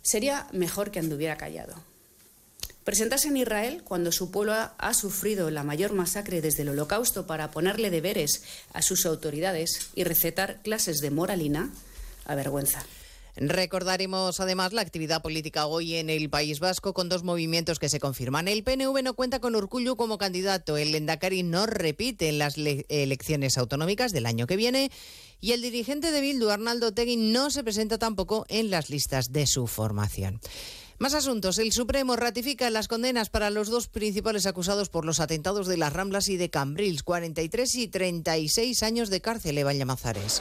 [0.02, 1.74] sería mejor que anduviera callado.
[2.84, 7.26] Presentarse en Israel cuando su pueblo ha, ha, sufrido la mayor masacre desde el holocausto
[7.26, 8.42] para ponerle deberes
[8.72, 11.72] a sus autoridades y recetar clases de moralina,
[12.26, 12.84] avergüenza.
[13.36, 17.98] Recordaremos además la actividad política hoy en el País Vasco con dos movimientos que se
[17.98, 18.46] confirman.
[18.46, 23.58] El PNV no cuenta con Urcullu como candidato, el Endacari no repite en las elecciones
[23.58, 24.90] autonómicas del año que viene
[25.40, 29.46] y el dirigente de Bildu, Arnaldo Tegui, no se presenta tampoco en las listas de
[29.46, 30.40] su formación.
[30.98, 31.58] Más asuntos.
[31.58, 35.92] El Supremo ratifica las condenas para los dos principales acusados por los atentados de las
[35.92, 40.40] Ramblas y de Cambrils, 43 y 36 años de cárcel, Eva Llamazares.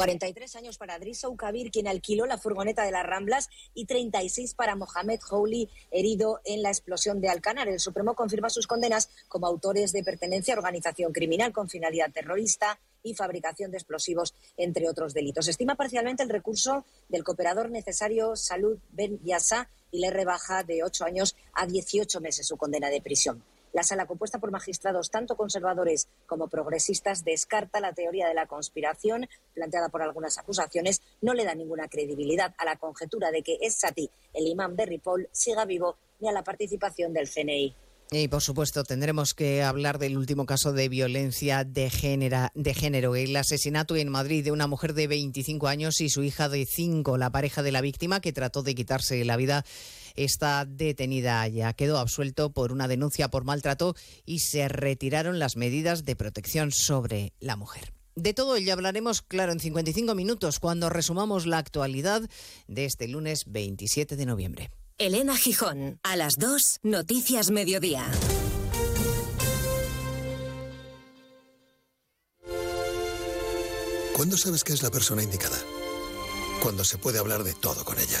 [0.00, 4.74] 43 años para Drissa Ukabir, quien alquiló la furgoneta de las Ramblas, y 36 para
[4.74, 7.68] Mohamed Houli, herido en la explosión de Alcanar.
[7.68, 12.80] El Supremo confirma sus condenas como autores de pertenencia a organización criminal con finalidad terrorista
[13.02, 15.48] y fabricación de explosivos, entre otros delitos.
[15.48, 21.04] Estima parcialmente el recurso del cooperador necesario Salud Ben Yassa y le rebaja de ocho
[21.04, 23.44] años a 18 meses su condena de prisión.
[23.72, 29.28] La sala, compuesta por magistrados tanto conservadores como progresistas, descarta la teoría de la conspiración
[29.54, 31.02] planteada por algunas acusaciones.
[31.20, 33.78] No le da ninguna credibilidad a la conjetura de que es
[34.34, 37.74] el imán de Ripoll, siga vivo ni a la participación del CNI.
[38.12, 43.36] Y por supuesto tendremos que hablar del último caso de violencia de, de género, el
[43.36, 47.16] asesinato en Madrid de una mujer de 25 años y su hija de 5.
[47.18, 49.64] La pareja de la víctima que trató de quitarse la vida
[50.16, 51.72] está detenida ya.
[51.72, 53.94] Quedó absuelto por una denuncia por maltrato
[54.24, 57.92] y se retiraron las medidas de protección sobre la mujer.
[58.16, 62.28] De todo ello hablaremos, claro, en 55 minutos cuando resumamos la actualidad
[62.66, 64.70] de este lunes 27 de noviembre.
[64.98, 68.04] Elena Gijón, a las 2, Noticias Mediodía.
[74.14, 75.56] ¿Cuándo sabes que es la persona indicada?
[76.62, 78.20] Cuando se puede hablar de todo con ella.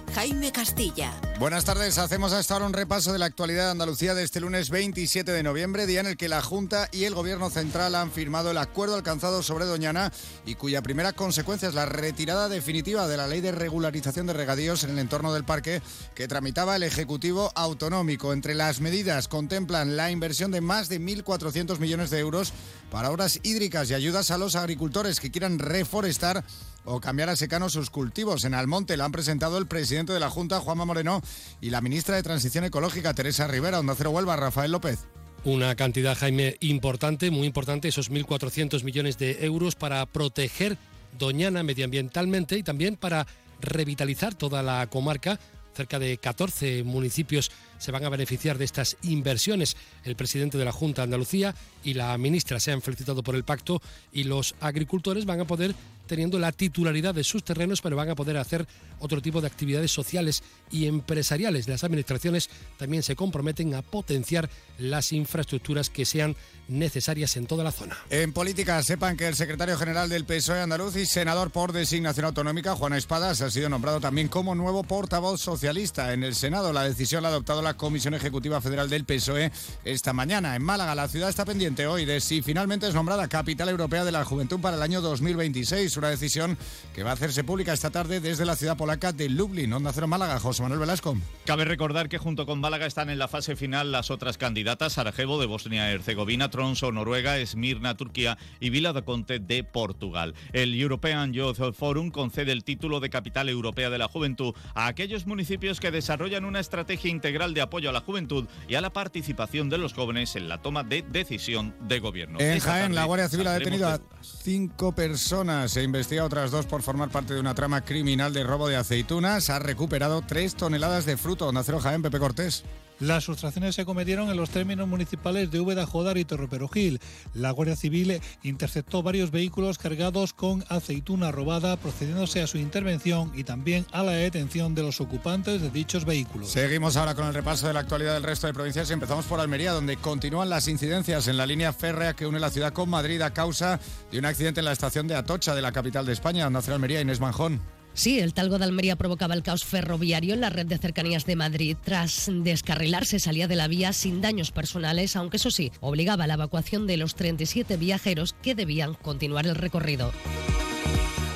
[0.13, 1.13] Jaime Castilla.
[1.39, 4.69] Buenas tardes, hacemos hasta ahora un repaso de la actualidad de Andalucía de este lunes
[4.69, 8.51] 27 de noviembre, día en el que la Junta y el Gobierno Central han firmado
[8.51, 10.11] el acuerdo alcanzado sobre Doñana
[10.45, 14.83] y cuya primera consecuencia es la retirada definitiva de la ley de regularización de regadíos
[14.83, 15.81] en el entorno del parque
[16.13, 18.33] que tramitaba el Ejecutivo Autonómico.
[18.33, 22.53] Entre las medidas contemplan la inversión de más de 1.400 millones de euros
[22.91, 26.43] para obras hídricas y ayudas a los agricultores que quieran reforestar
[26.83, 28.43] o cambiar a secano sus cultivos.
[28.43, 31.21] En Almonte lo han presentado el presidente de la Junta, Juanma Moreno,
[31.61, 33.79] y la ministra de Transición Ecológica, Teresa Rivera.
[33.79, 34.99] Onda Cero Huelva, Rafael López.
[35.43, 40.77] Una cantidad, Jaime, importante, muy importante, esos 1.400 millones de euros para proteger
[41.17, 43.27] Doñana medioambientalmente y también para
[43.59, 45.39] revitalizar toda la comarca.
[45.73, 49.77] Cerca de 14 municipios se van a beneficiar de estas inversiones.
[50.03, 53.45] El presidente de la Junta de Andalucía y la ministra se han felicitado por el
[53.45, 53.81] pacto
[54.11, 55.73] y los agricultores van a poder
[56.11, 58.67] teniendo la titularidad de sus terrenos, pero van a poder hacer
[58.99, 61.69] otro tipo de actividades sociales y empresariales.
[61.69, 66.35] Las administraciones también se comprometen a potenciar las infraestructuras que sean
[66.67, 67.97] necesarias en toda la zona.
[68.09, 72.75] En política, sepan que el secretario general del PSOE andaluz y senador por designación autonómica,
[72.75, 76.73] Juana Espadas, ha sido nombrado también como nuevo portavoz socialista en el Senado.
[76.73, 79.49] La decisión la ha adoptado la Comisión Ejecutiva Federal del PSOE
[79.85, 80.57] esta mañana.
[80.57, 84.11] En Málaga, la ciudad está pendiente hoy de si finalmente es nombrada Capital Europea de
[84.11, 86.57] la Juventud para el año 2026 una decisión
[86.95, 89.71] que va a hacerse pública esta tarde desde la ciudad polaca de Lublin.
[89.71, 91.15] Onda Cero Málaga, José Manuel Velasco.
[91.45, 95.39] Cabe recordar que junto con Málaga están en la fase final las otras candidatas, Sarajevo
[95.39, 100.33] de Bosnia-Herzegovina, Tronso, Noruega, Esmirna, Turquía y Vila de Conte de Portugal.
[100.53, 105.27] El European Youth Forum concede el título de Capital Europea de la Juventud a aquellos
[105.27, 109.69] municipios que desarrollan una estrategia integral de apoyo a la juventud y a la participación
[109.69, 112.39] de los jóvenes en la toma de decisión de gobierno.
[112.39, 115.71] En Esta Jaén, tarde la Guardia Civil ha detenido de a cinco personas.
[115.71, 119.49] Se investiga otras dos por formar parte de una trama criminal de robo de aceitunas.
[119.49, 121.49] Ha recuperado tres toneladas de fruto.
[121.49, 122.63] Onda Jaén, Pepe Cortés.
[123.01, 126.99] Las sustracciones se cometieron en los términos municipales de Úbeda, Jodar y Torreperogil.
[127.33, 133.43] La Guardia Civil interceptó varios vehículos cargados con aceituna robada, procediéndose a su intervención y
[133.43, 136.51] también a la detención de los ocupantes de dichos vehículos.
[136.51, 139.39] Seguimos ahora con el repaso de la actualidad del resto de provincias y empezamos por
[139.39, 143.19] Almería, donde continúan las incidencias en la línea férrea que une la ciudad con Madrid
[143.23, 143.79] a causa
[144.11, 147.01] de un accidente en la estación de Atocha de la capital de España, hace Almería
[147.01, 147.80] Inés Manjón.
[147.93, 151.35] Sí, el talgo de Almería provocaba el caos ferroviario en la red de cercanías de
[151.35, 151.75] Madrid.
[151.83, 156.35] Tras descarrilarse salía de la vía sin daños personales, aunque eso sí, obligaba a la
[156.35, 160.13] evacuación de los 37 viajeros que debían continuar el recorrido.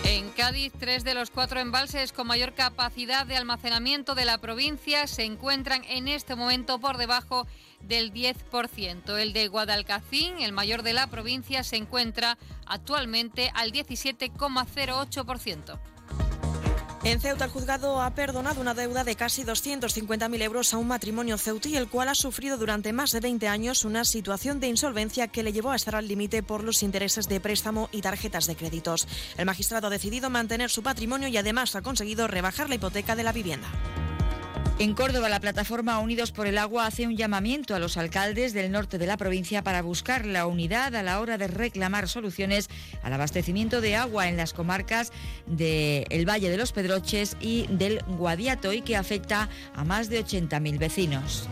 [0.06, 5.08] En Cádiz, tres de los cuatro embalses con mayor capacidad de almacenamiento de la provincia
[5.08, 7.48] se encuentran en este momento por debajo
[7.82, 9.18] del 10%.
[9.18, 15.80] El de Guadalcacín, el mayor de la provincia, se encuentra actualmente al 17,08%.
[17.06, 21.38] En Ceuta, el juzgado ha perdonado una deuda de casi 250.000 euros a un matrimonio
[21.38, 25.44] ceutí, el cual ha sufrido durante más de 20 años una situación de insolvencia que
[25.44, 29.08] le llevó a estar al límite por los intereses de préstamo y tarjetas de créditos.
[29.38, 33.24] El magistrado ha decidido mantener su patrimonio y además ha conseguido rebajar la hipoteca de
[33.24, 33.68] la vivienda.
[34.78, 38.74] En Córdoba, la plataforma Unidos por el Agua hace un llamamiento a los alcaldes del
[38.74, 42.70] norte de la provincia para buscar la unidad a la hora de reclamar soluciones
[43.02, 45.14] al abastecimiento de agua en las comarcas
[45.46, 50.78] del Valle de los Pedroches y del Guadiato y que afecta a más de 80.000
[50.78, 51.48] vecinos.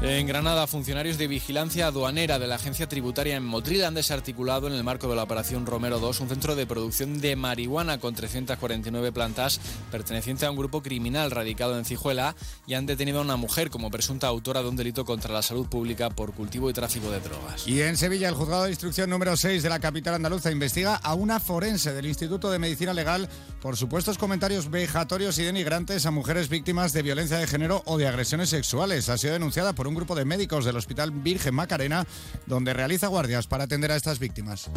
[0.00, 4.74] En Granada, funcionarios de vigilancia aduanera de la agencia tributaria en Motril han desarticulado en
[4.74, 9.10] el marco de la operación Romero 2 un centro de producción de marihuana con 349
[9.10, 13.70] plantas perteneciente a un grupo criminal radicado en Cijuela y han detenido a una mujer
[13.70, 17.18] como presunta autora de un delito contra la salud pública por cultivo y tráfico de
[17.18, 17.66] drogas.
[17.66, 21.14] Y en Sevilla, el juzgado de instrucción número 6 de la capital andaluza investiga a
[21.14, 23.28] una forense del Instituto de Medicina Legal
[23.60, 28.06] por supuestos comentarios vejatorios y denigrantes a mujeres víctimas de violencia de género o de
[28.06, 29.08] agresiones sexuales.
[29.08, 32.06] Ha sido denunciada por un grupo de médicos del Hospital Virgen Macarena,
[32.46, 34.70] donde realiza guardias para atender a estas víctimas.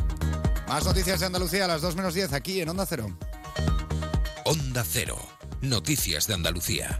[0.67, 3.15] Más noticias de Andalucía a las 2 menos 10 aquí en Onda Cero.
[4.45, 5.17] Onda Cero.
[5.61, 6.99] Noticias de Andalucía.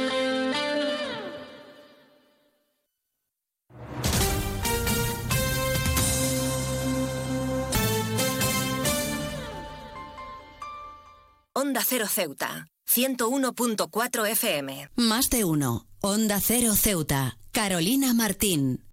[11.61, 14.89] Onda Cero Ceuta, 101.4 FM.
[14.95, 15.85] Más de uno.
[16.01, 17.37] Onda Cero Ceuta.
[17.51, 18.83] Carolina Martín.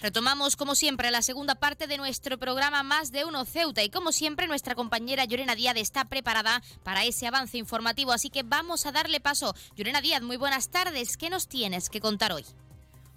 [0.00, 4.12] Retomamos, como siempre, la segunda parte de nuestro programa Más de Uno Ceuta y, como
[4.12, 8.92] siempre, nuestra compañera Llorena Díaz está preparada para ese avance informativo, así que vamos a
[8.92, 9.52] darle paso.
[9.74, 11.16] Llorena Díaz, muy buenas tardes.
[11.16, 12.44] ¿Qué nos tienes que contar hoy?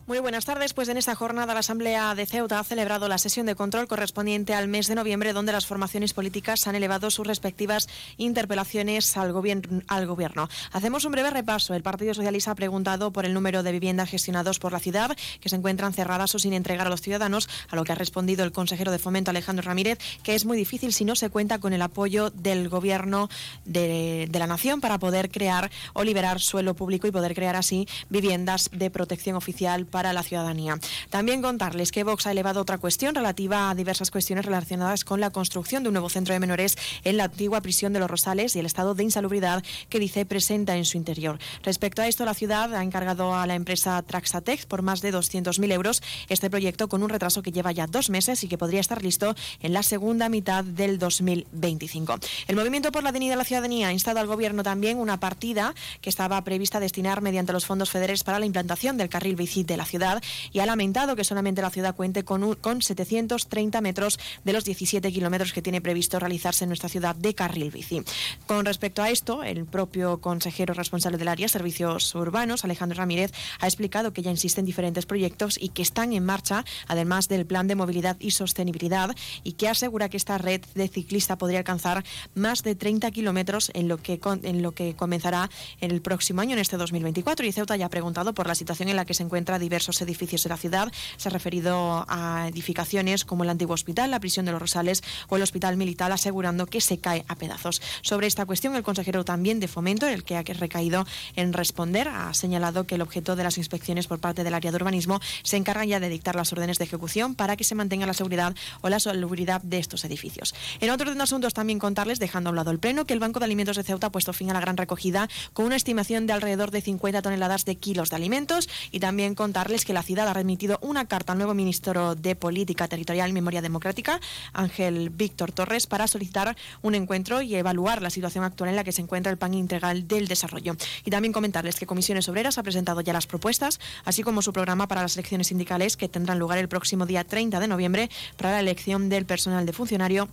[0.10, 0.74] Muy buenas tardes.
[0.74, 4.56] Pues en esta jornada la Asamblea de Ceuta ha celebrado la sesión de control correspondiente
[4.56, 7.88] al mes de noviembre, donde las formaciones políticas han elevado sus respectivas
[8.18, 10.50] interpelaciones al, gobierno, al gobierno.
[10.72, 11.76] Hacemos un breve repaso.
[11.76, 15.50] El Partido Socialista ha preguntado por el número de viviendas gestionados por la ciudad que
[15.50, 18.52] se encuentran cerradas o sin entregar a los ciudadanos, a lo que ha respondido el
[18.52, 21.84] consejero de Fomento Alejandro Ramírez, que es muy difícil si no se cuenta con el
[21.84, 23.30] apoyo del gobierno
[23.66, 27.88] de, de la nación para poder crear o liberar suelo público y poder crear así
[28.10, 30.80] viviendas de protección oficial para para la ciudadanía.
[31.10, 35.30] También contarles que Vox ha elevado otra cuestión relativa a diversas cuestiones relacionadas con la
[35.30, 38.60] construcción de un nuevo centro de menores en la antigua prisión de los Rosales y
[38.60, 41.38] el estado de insalubridad que dice presenta en su interior.
[41.64, 45.70] Respecto a esto, la ciudad ha encargado a la empresa Traxatex por más de 200.000
[45.74, 49.04] euros este proyecto con un retraso que lleva ya dos meses y que podría estar
[49.04, 52.20] listo en la segunda mitad del 2025.
[52.48, 55.76] El Movimiento por la Dignidad de la Ciudadanía ha instado al Gobierno también una partida
[56.00, 59.76] que estaba prevista destinar mediante los fondos federales para la implantación del carril bici de
[59.76, 64.54] la ciudad y ha lamentado que solamente la ciudad cuente con, con 730 metros de
[64.54, 68.02] los 17 kilómetros que tiene previsto realizarse en nuestra ciudad de carril bici.
[68.48, 73.68] Con respecto a esto, el propio consejero responsable del área, Servicios Urbanos, Alejandro Ramírez, ha
[73.68, 77.76] explicado que ya existen diferentes proyectos y que están en marcha, además del plan de
[77.76, 82.04] movilidad y sostenibilidad, y que asegura que esta red de ciclista podría alcanzar
[82.36, 85.50] más de 30 kilómetros en lo que en lo que comenzará
[85.82, 87.46] en el próximo año, en este 2024.
[87.46, 90.44] Y Ceuta ya ha preguntado por la situación en la que se encuentran diversos edificios
[90.44, 90.92] de la ciudad.
[91.18, 95.36] Se ha referido a edificaciones como el antiguo hospital, la prisión de los Rosales o
[95.36, 97.82] el hospital militar, asegurando que se cae a pedazos.
[98.02, 101.06] Sobre esta cuestión, el consejero también de Fomento, el que ha recaído
[101.36, 104.78] en responder, ha señalado que el objeto de las inspecciones por parte del área de
[104.78, 108.14] urbanismo se encarga ya de dictar las órdenes de ejecución para que se mantenga la
[108.14, 110.54] seguridad o la salubridad de estos edificios.
[110.80, 113.40] En otro de asuntos también contarles, dejando a un lado el pleno, que el Banco
[113.40, 116.34] de Alimentos de Ceuta ha puesto fin a la gran recogida con una estimación de
[116.34, 120.34] alrededor de 50 toneladas de kilos de alimentos y también contarles que la ciudad ha
[120.34, 124.22] remitido una carta al nuevo ministro de Política Territorial y Memoria Democrática,
[124.54, 128.94] Ángel Víctor Torres, para solicitar un encuentro y evaluar la situación actual en la que
[128.94, 130.78] se encuentra el Plan Integral del Desarrollo.
[131.04, 134.88] Y también comentarles que Comisiones Obreras ha presentado ya las propuestas, así como su programa
[134.88, 138.62] para las elecciones sindicales que tendrán lugar el próximo día 30 de noviembre para la
[138.62, 140.30] elección del personal de funcionario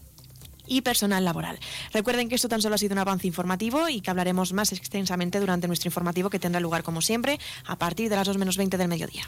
[0.66, 1.58] y personal laboral.
[1.92, 5.40] Recuerden que esto tan solo ha sido un avance informativo y que hablaremos más extensamente
[5.40, 8.76] durante nuestro informativo que tendrá lugar como siempre a partir de las 2 menos 20
[8.76, 9.24] del mediodía.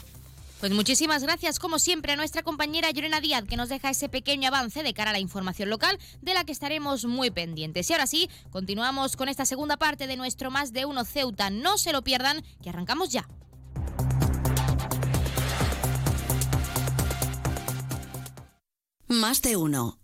[0.59, 4.49] Pues muchísimas gracias, como siempre, a nuestra compañera Llorena Díaz, que nos deja ese pequeño
[4.49, 7.89] avance de cara a la información local, de la que estaremos muy pendientes.
[7.89, 11.49] Y ahora sí, continuamos con esta segunda parte de nuestro Más de Uno Ceuta.
[11.49, 13.25] No se lo pierdan, que arrancamos ya.
[19.07, 19.98] Más de Uno,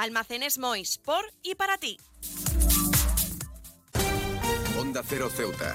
[0.00, 1.98] Almacenes Mois, por y para ti.
[4.78, 5.74] Onda Cero Ceuta,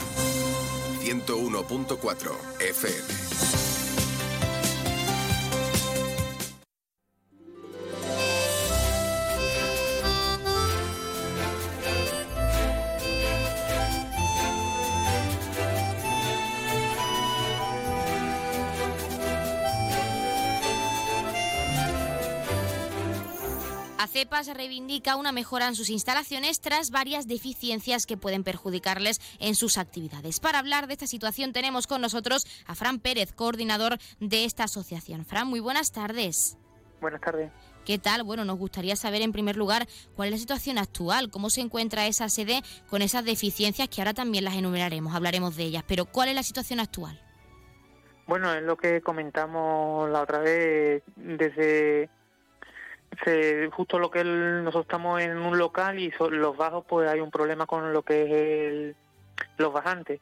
[1.04, 3.64] 101.4 FM.
[24.26, 29.78] CEPAS reivindica una mejora en sus instalaciones tras varias deficiencias que pueden perjudicarles en sus
[29.78, 30.40] actividades.
[30.40, 35.26] Para hablar de esta situación tenemos con nosotros a Fran Pérez, coordinador de esta asociación.
[35.26, 36.58] Fran, muy buenas tardes.
[37.00, 37.52] Buenas tardes.
[37.86, 38.24] ¿Qué tal?
[38.24, 42.08] Bueno, nos gustaría saber en primer lugar cuál es la situación actual, cómo se encuentra
[42.08, 46.30] esa sede con esas deficiencias que ahora también las enumeraremos, hablaremos de ellas, pero ¿cuál
[46.30, 47.22] es la situación actual?
[48.26, 52.10] Bueno, es lo que comentamos la otra vez desde
[53.24, 57.32] se, justo lo que nosotros estamos en un local y los bajos pues hay un
[57.32, 58.95] problema con lo que es el,
[59.57, 60.20] los bajantes.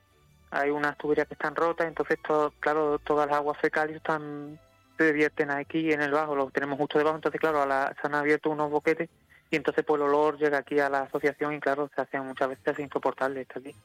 [0.51, 2.19] Hay unas tuberías que están rotas entonces
[2.59, 4.59] claro todas las aguas fecales están
[4.97, 8.07] se vierten aquí en el bajo lo tenemos justo debajo entonces claro a la, se
[8.07, 9.09] han abierto unos boquetes
[9.49, 12.49] y entonces pues el olor llega aquí a la asociación y claro se hace muchas
[12.49, 13.75] veces insoportable estar aquí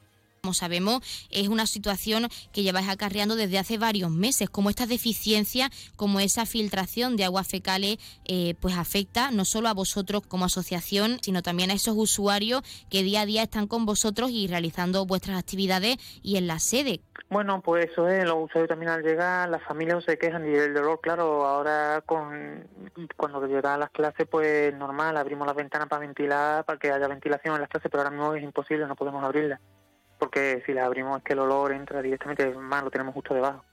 [0.41, 5.69] como sabemos, es una situación que lleváis acarreando desde hace varios meses, como esta deficiencia,
[5.95, 11.19] como esa filtración de aguas fecales, eh, pues afecta no solo a vosotros como asociación,
[11.21, 15.37] sino también a esos usuarios que día a día están con vosotros y realizando vuestras
[15.37, 17.01] actividades y en la sede.
[17.29, 20.73] Bueno, pues eso es, los usuarios también al llegar, las familias se quejan y el
[20.73, 22.67] dolor, claro, ahora con
[23.15, 27.53] cuando llegan las clases, pues normal, abrimos las ventanas para ventilar, para que haya ventilación
[27.55, 29.59] en las clases, pero ahora mismo es imposible, no podemos abrirlas,
[30.19, 33.63] porque si las abrimos es que el olor entra directamente, más lo tenemos justo debajo.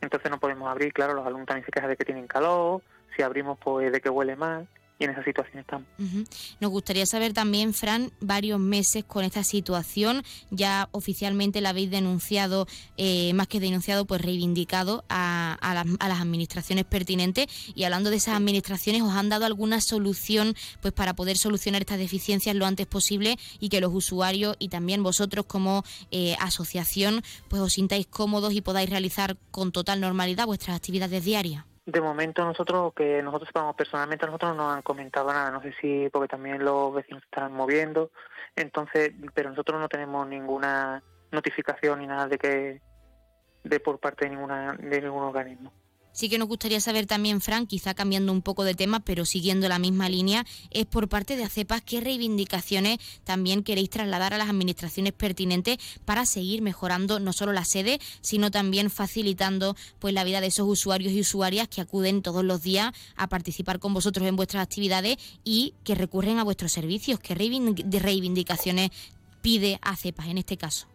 [0.00, 2.82] Entonces no podemos abrir, claro, los alumnos también se quejan de que tienen calor,
[3.16, 4.66] si abrimos pues de que huele mal,
[5.02, 5.88] y en esa situación estamos.
[6.60, 12.68] Nos gustaría saber también, Fran, varios meses con esta situación, ya oficialmente la habéis denunciado,
[12.96, 15.58] eh, más que denunciado, pues reivindicado a,
[16.00, 21.14] las, administraciones pertinentes y hablando de esas administraciones, ¿os han dado alguna solución pues para
[21.14, 25.84] poder solucionar estas deficiencias lo antes posible y que los usuarios y también vosotros como
[26.10, 31.64] eh, asociación pues os sintáis cómodos y podáis realizar con total normalidad vuestras actividades diarias?
[31.84, 36.08] De momento nosotros, que nosotros sepamos personalmente, nosotros no han comentado nada, no sé si
[36.10, 38.12] porque también los vecinos están moviendo,
[38.54, 41.02] entonces, pero nosotros no tenemos ninguna
[41.32, 42.80] notificación ni nada de que
[43.64, 45.72] de por parte de ninguna de ningún organismo.
[46.12, 49.68] Sí que nos gustaría saber también, Fran, quizá cambiando un poco de tema, pero siguiendo
[49.68, 54.50] la misma línea, es por parte de ACEPAS qué reivindicaciones también queréis trasladar a las
[54.50, 60.40] administraciones pertinentes para seguir mejorando no solo la sede, sino también facilitando pues la vida
[60.40, 64.36] de esos usuarios y usuarias que acuden todos los días a participar con vosotros en
[64.36, 67.20] vuestras actividades y que recurren a vuestros servicios.
[67.20, 68.90] ¿Qué reivindicaciones
[69.40, 70.88] pide ACEPAS en este caso?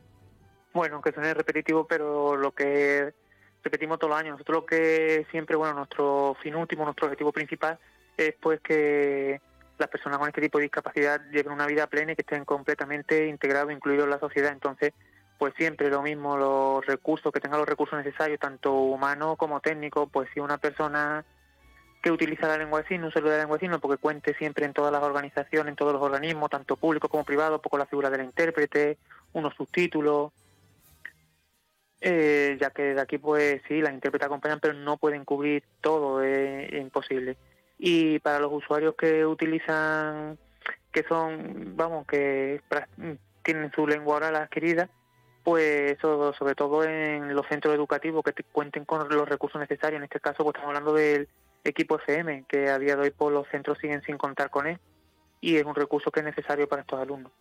[0.73, 3.13] Bueno, que suene repetitivo, pero lo que
[3.67, 4.31] repetimos todos los años.
[4.33, 7.77] Nosotros lo que siempre, bueno, nuestro fin último, nuestro objetivo principal
[8.15, 9.39] es pues que
[9.77, 13.27] las personas con este tipo de discapacidad lleven una vida plena y que estén completamente
[13.27, 14.51] integrados, incluidos en la sociedad.
[14.51, 14.93] Entonces,
[15.37, 20.09] pues siempre lo mismo, los recursos, que tengan los recursos necesarios, tanto humanos como técnicos,
[20.11, 21.23] pues si una persona
[22.01, 24.65] que utiliza la lengua de signos, no solo la lengua de signos, porque cuente siempre
[24.65, 27.85] en todas las organizaciones, en todos los organismos, tanto públicos como privados, pues con la
[27.85, 28.97] figura del intérprete,
[29.33, 30.31] unos subtítulos,
[32.01, 36.21] eh, ya que de aquí pues sí, las intérpretes acompañan, pero no pueden cubrir todo,
[36.23, 37.37] es, imposible.
[37.79, 40.37] Y para los usuarios que utilizan,
[40.91, 42.61] que son, vamos, que
[43.43, 44.89] tienen su lengua oral adquirida,
[45.43, 49.99] pues eso, sobre todo en los centros educativos que cuenten con los recursos necesarios.
[49.99, 51.29] En este caso, pues estamos hablando del
[51.63, 54.79] equipo FM, que a día de hoy pues, los centros siguen sin contar con él
[55.41, 57.31] y es un recurso que es necesario para estos alumnos.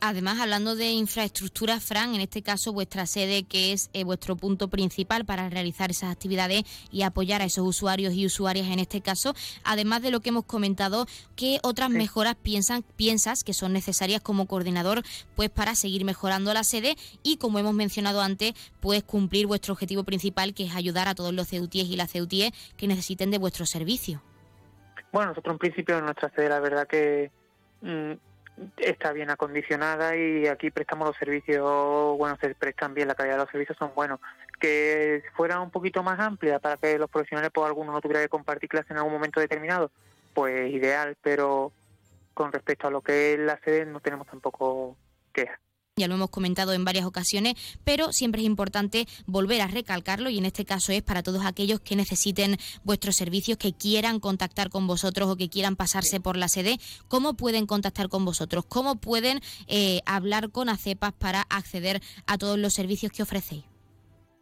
[0.00, 4.68] Además, hablando de infraestructura, Fran, en este caso vuestra sede, que es eh, vuestro punto
[4.68, 9.34] principal para realizar esas actividades y apoyar a esos usuarios y usuarias en este caso,
[9.64, 14.46] además de lo que hemos comentado, ¿qué otras mejoras piensan, piensas que son necesarias como
[14.46, 15.02] coordinador
[15.34, 16.94] pues para seguir mejorando la sede
[17.24, 21.34] y, como hemos mencionado antes, pues cumplir vuestro objetivo principal, que es ayudar a todos
[21.34, 24.22] los ceutíes y las ceutíes que necesiten de vuestro servicio?
[25.12, 27.32] Bueno, nosotros en principio en nuestra sede, la verdad que...
[28.76, 33.42] Está bien acondicionada y aquí prestamos los servicios, bueno, se prestan bien, la calidad de
[33.42, 34.20] los servicios son buenos.
[34.60, 38.28] Que fuera un poquito más amplia para que los profesionales, pues algunos no tuvieran que
[38.28, 39.90] compartir clase en algún momento determinado,
[40.34, 41.72] pues ideal, pero
[42.34, 44.96] con respecto a lo que es la sede no tenemos tampoco
[45.32, 45.58] quejas
[45.98, 50.38] ya lo hemos comentado en varias ocasiones, pero siempre es importante volver a recalcarlo y
[50.38, 54.86] en este caso es para todos aquellos que necesiten vuestros servicios, que quieran contactar con
[54.86, 56.78] vosotros o que quieran pasarse por la sede,
[57.08, 58.64] ¿cómo pueden contactar con vosotros?
[58.66, 63.64] ¿Cómo pueden eh, hablar con ACEPAS para acceder a todos los servicios que ofrecéis?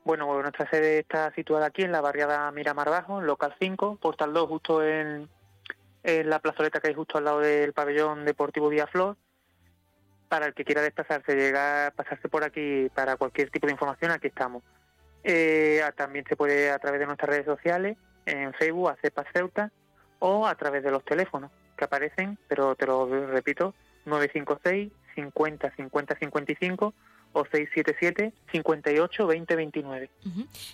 [0.04, 4.32] Bueno, nuestra sede está situada aquí en la barriada Miramar Bajo, en local 5, portal
[4.32, 5.28] 2, justo en,
[6.04, 9.16] en la plazoleta que hay justo al lado del pabellón deportivo Flor
[10.28, 14.28] para el que quiera desplazarse, llegar, pasarse por aquí para cualquier tipo de información, aquí
[14.28, 14.62] estamos.
[15.24, 17.96] Eh, también se puede a través de nuestras redes sociales,
[18.26, 19.72] en Facebook, a Cepa Ceuta,
[20.18, 23.74] o a través de los teléfonos que aparecen, pero te lo repito,
[24.06, 26.94] 956 50 50 55
[27.36, 30.10] o 677 58 20 29.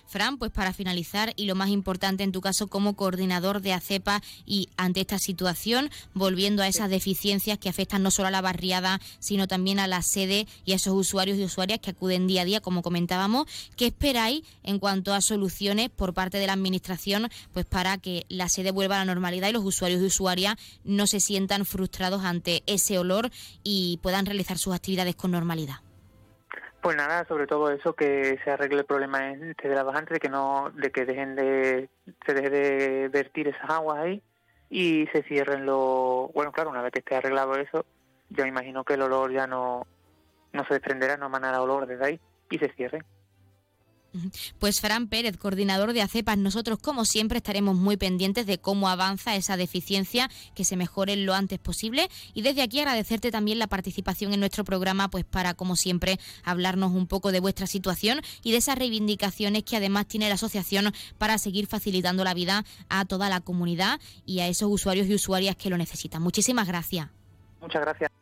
[0.07, 4.23] Fran, pues para finalizar y lo más importante en tu caso como coordinador de ACEPA
[4.47, 9.01] y ante esta situación, volviendo a esas deficiencias que afectan no solo a la barriada,
[9.19, 12.45] sino también a la sede y a esos usuarios y usuarias que acuden día a
[12.45, 13.47] día, como comentábamos,
[13.77, 18.49] ¿qué esperáis en cuanto a soluciones por parte de la administración pues para que la
[18.49, 20.55] sede vuelva a la normalidad y los usuarios y usuarias
[20.85, 23.31] no se sientan frustrados ante ese olor
[23.65, 25.82] y puedan realizar sus actividades con normalidad?
[26.83, 30.21] Pues nada, sobre todo eso, que se arregle el problema este de la bajante, de
[30.21, 31.89] que no, de que dejen de,
[32.27, 34.21] se deje de vertir esas aguas ahí
[34.69, 37.87] y se cierren los, bueno claro, una vez que esté arreglado eso,
[38.31, 39.87] yo imagino que el olor ya no,
[40.53, 42.21] no se desprenderá, no manará olor desde ahí
[42.51, 43.05] y se cierre.
[44.59, 49.37] Pues Fran Pérez, coordinador de ACEPAS, nosotros como siempre estaremos muy pendientes de cómo avanza
[49.37, 54.33] esa deficiencia, que se mejore lo antes posible y desde aquí agradecerte también la participación
[54.33, 58.59] en nuestro programa, pues para como siempre hablarnos un poco de vuestra situación y de
[58.59, 63.41] esas reivindicaciones que además tiene la asociación para seguir facilitando la vida a toda la
[63.41, 66.23] comunidad y a esos usuarios y usuarias que lo necesitan.
[66.23, 67.09] Muchísimas gracias.
[67.61, 68.22] Muchas gracias.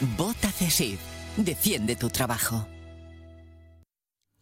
[0.00, 1.00] Vota CESIF.
[1.38, 2.66] Defiende tu trabajo.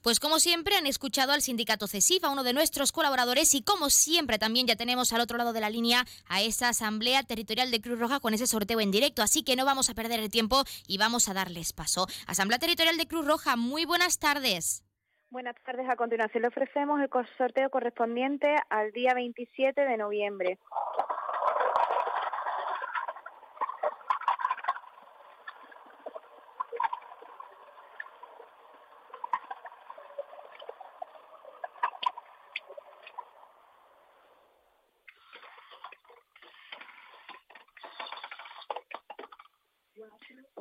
[0.02, 3.88] Pues como siempre han escuchado al sindicato CESIF, a uno de nuestros colaboradores y como
[3.88, 7.80] siempre también ya tenemos al otro lado de la línea a esa asamblea territorial de
[7.80, 10.64] Cruz Roja con ese sorteo en directo, así que no vamos a perder el tiempo
[10.88, 12.06] y vamos a darles paso.
[12.26, 14.84] Asamblea Territorial de Cruz Roja, muy buenas tardes.
[15.30, 20.58] Buenas tardes, a continuación le ofrecemos el sorteo correspondiente al día 27 de noviembre.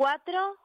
[0.04, 0.58] Cuatro,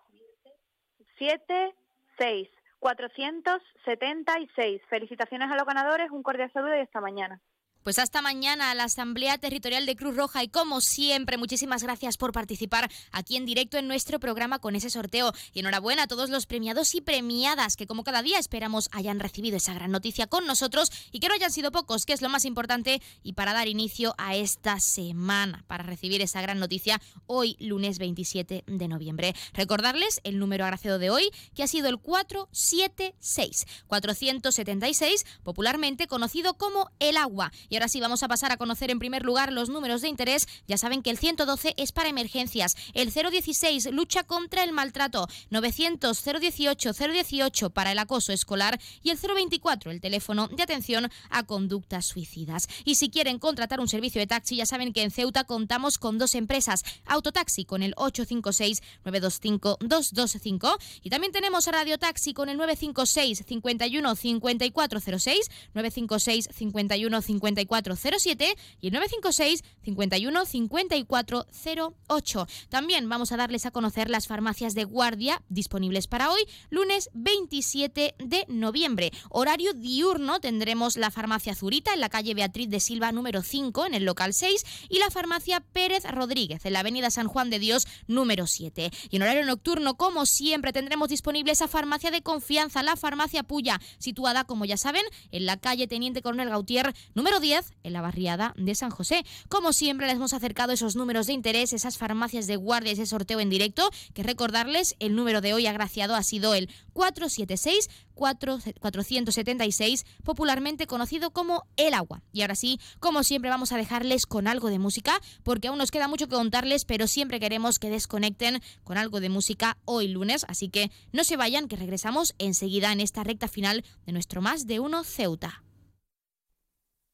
[1.17, 1.73] siete,
[2.19, 2.49] seis.
[2.81, 4.83] 476.
[4.91, 7.41] Felicitaciones a los ganadores, un cordial saludo y hasta mañana.
[7.89, 12.19] Pues hasta mañana a la Asamblea Territorial de Cruz Roja y como siempre, muchísimas gracias
[12.19, 15.33] por participar aquí en directo en nuestro programa con ese sorteo.
[15.55, 19.57] Y enhorabuena a todos los premiados y premiadas que como cada día esperamos hayan recibido
[19.57, 22.45] esa gran noticia con nosotros y que no hayan sido pocos, que es lo más
[22.45, 23.01] importante.
[23.23, 28.65] Y para dar inicio a esta semana, para recibir esa gran noticia hoy, lunes 27
[28.67, 29.35] de noviembre.
[29.55, 33.67] Recordarles el número agraciado de hoy, que ha sido el 476.
[33.87, 37.51] 476, popularmente conocido como el agua.
[37.79, 40.49] Ahora sí vamos a pasar a conocer en primer lugar los números de interés.
[40.67, 46.25] Ya saben que el 112 es para emergencias, el 016 lucha contra el maltrato, 900
[46.25, 48.81] 018 018 para el acoso escolar.
[49.03, 52.69] Y el 024 el teléfono de atención a conductas suicidas.
[52.85, 56.19] Y si quieren contratar un servicio de taxi, ya saben que en Ceuta contamos con
[56.19, 62.57] dos empresas, Autotaxi con el 856 925 225 y también tenemos Radio Taxi con el
[62.57, 72.47] 956 51 5406 956 51 54 5407 y el 956 51 5408.
[72.69, 76.41] También vamos a darles a conocer las farmacias de guardia disponibles para hoy,
[76.71, 79.13] lunes 27 de noviembre.
[79.31, 83.95] Horario diurno tendremos la farmacia Zurita en la calle Beatriz de Silva número 5 en
[83.95, 87.87] el local 6 y la farmacia Pérez Rodríguez en la avenida San Juan de Dios
[88.07, 88.91] número 7.
[89.11, 93.81] Y en horario nocturno, como siempre, tendremos disponible esa farmacia de confianza, la farmacia Puya,
[93.99, 97.48] situada, como ya saben, en la calle Teniente Coronel Gautier número 10
[97.83, 99.25] en la barriada de San José.
[99.49, 103.41] Como siempre, les hemos acercado esos números de interés, esas farmacias de guardia, ese sorteo
[103.41, 107.89] en directo, que recordarles, el número de hoy agraciado ha sido el 476
[108.19, 112.23] 476, popularmente conocido como el agua.
[112.33, 115.91] Y ahora sí, como siempre, vamos a dejarles con algo de música, porque aún nos
[115.91, 120.45] queda mucho que contarles, pero siempre queremos que desconecten con algo de música hoy lunes,
[120.49, 124.67] así que no se vayan, que regresamos enseguida en esta recta final de nuestro Más
[124.67, 125.63] de Uno Ceuta.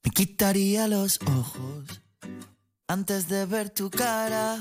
[0.05, 2.03] Me quitaría los ojos
[2.87, 4.59] antes de ver tu cara.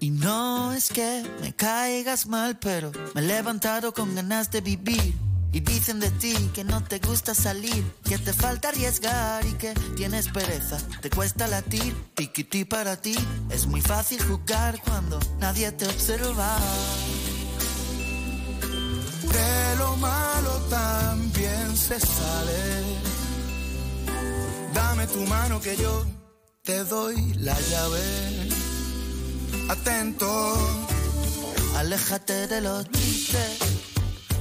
[0.00, 5.14] Y no es que me caigas mal, pero me he levantado con ganas de vivir.
[5.52, 9.74] Y dicen de ti que no te gusta salir, que te falta arriesgar y que
[9.96, 13.16] tienes pereza, te cuesta latir, piquiti para ti.
[13.50, 16.56] Es muy fácil jugar cuando nadie te observa.
[19.32, 23.19] De lo malo también se sale
[24.74, 26.04] Dame tu mano que yo
[26.62, 28.48] te doy la llave.
[29.68, 30.30] Atento.
[31.76, 33.58] Aléjate de los chistes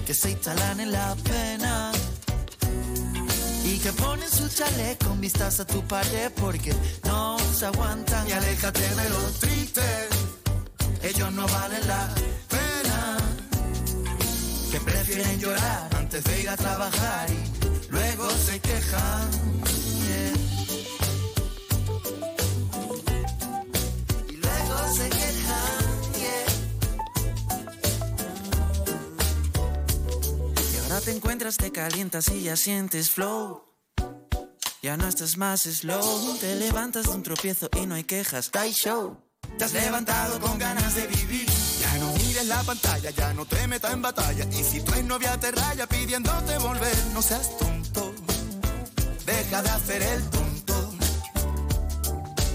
[0.05, 1.91] que se instalan en la pena.
[3.63, 8.27] Y que ponen su chaleco con vistas a tu pared porque no se aguantan.
[8.27, 10.07] Y aléjate de los tristes,
[11.03, 12.09] ellos no valen la
[12.49, 13.17] pena.
[14.71, 15.39] Que prefieren
[15.97, 17.27] antes de ir a trabajar
[17.89, 19.31] luego se quejan.
[20.07, 20.33] yeah.
[24.27, 26.13] Y luego se quejan.
[26.19, 26.45] yeah.
[30.73, 33.69] Y ahora te encuentras, te calientas y ya sientes flow.
[34.81, 36.37] Ya no estás más slow.
[36.39, 38.49] Te levantas de un tropiezo y no hay quejas.
[38.49, 39.17] Tai show.
[39.57, 41.45] Te has levantado con ganas de vivir.
[41.81, 44.45] Ya no mires la pantalla, ya no te metas en batalla.
[44.51, 47.78] Y si tu novia te raya pidiéndote volver, no seas tonto.
[49.29, 50.91] Deja de hacer el tonto.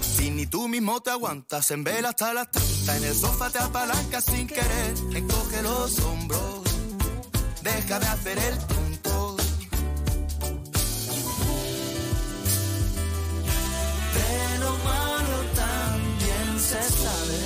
[0.01, 2.97] Si ni tú mismo te aguantas, en vela hasta las tantas.
[2.97, 4.93] En el sofá te apalancas sin querer.
[5.13, 6.63] Encoge los hombros.
[7.61, 9.37] Deja de hacer el tonto.
[14.17, 17.39] De lo malo también se sabe.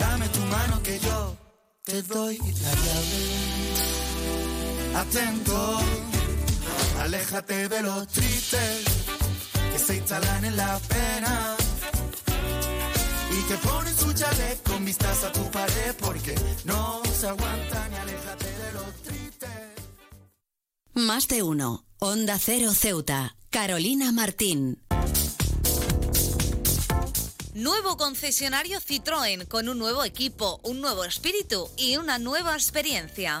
[0.00, 1.36] Dame tu mano que yo
[1.84, 3.22] te doy la llave.
[4.96, 5.80] Atento,
[7.04, 8.84] aléjate de los tristes
[9.72, 11.56] que se instalan en la pena
[13.30, 17.96] y que ponen su chalet con vistas a tu pared porque no se aguantan y
[17.96, 19.50] aléjate de los tristes.
[20.94, 21.84] Más de uno.
[21.98, 23.36] Onda Cero Ceuta.
[23.50, 24.82] Carolina Martín.
[27.52, 33.40] Nuevo concesionario Citroën con un nuevo equipo, un nuevo espíritu y una nueva experiencia.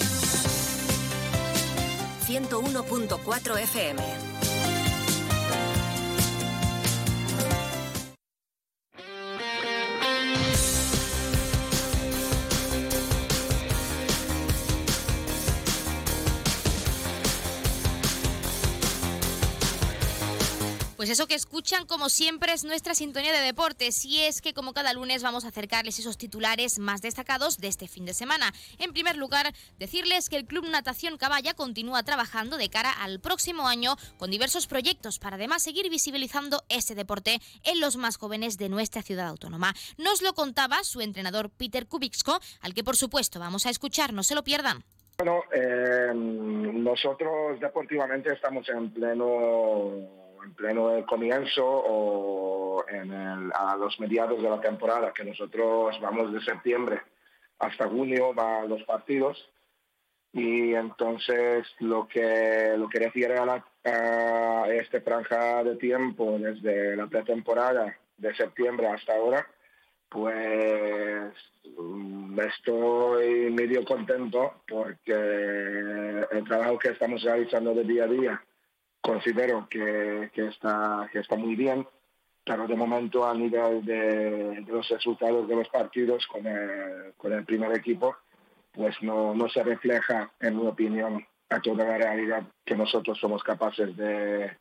[2.39, 4.30] 101.4 FM.
[21.01, 24.05] Pues eso que escuchan, como siempre, es nuestra sintonía de deportes.
[24.05, 27.87] Y es que, como cada lunes, vamos a acercarles esos titulares más destacados de este
[27.87, 28.53] fin de semana.
[28.77, 33.67] En primer lugar, decirles que el Club Natación Caballa continúa trabajando de cara al próximo
[33.67, 38.69] año con diversos proyectos para además seguir visibilizando este deporte en los más jóvenes de
[38.69, 39.73] nuestra ciudad autónoma.
[39.97, 44.21] Nos lo contaba su entrenador Peter Kubicsko, al que por supuesto vamos a escuchar, no
[44.21, 44.83] se lo pierdan.
[45.17, 54.41] Bueno, eh, nosotros deportivamente estamos en pleno en pleno comienzo o el- a los mediados
[54.41, 57.01] de la temporada, que nosotros vamos de septiembre
[57.59, 59.37] hasta junio va los partidos.
[60.33, 66.95] Y entonces lo que lo que refiere a, la, a este franja de tiempo desde
[66.95, 69.45] la pretemporada de septiembre hasta ahora,
[70.07, 71.33] pues
[71.77, 75.11] mm, estoy medio contento porque
[76.31, 78.43] el trabajo que estamos realizando de día a día
[79.01, 81.85] considero que, que está, que está muy bien,
[82.45, 87.45] pero de momento a nivel de, los resultados de los partidos con el, con el
[87.45, 88.15] primer equipo,
[88.71, 93.43] pues no, no se refleja, en mi opinión, a toda la realidad que nosotros somos
[93.43, 94.57] capaces de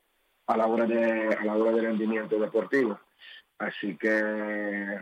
[0.47, 2.99] a la hora de a la hora del rendimiento deportivo.
[3.59, 4.99] Así que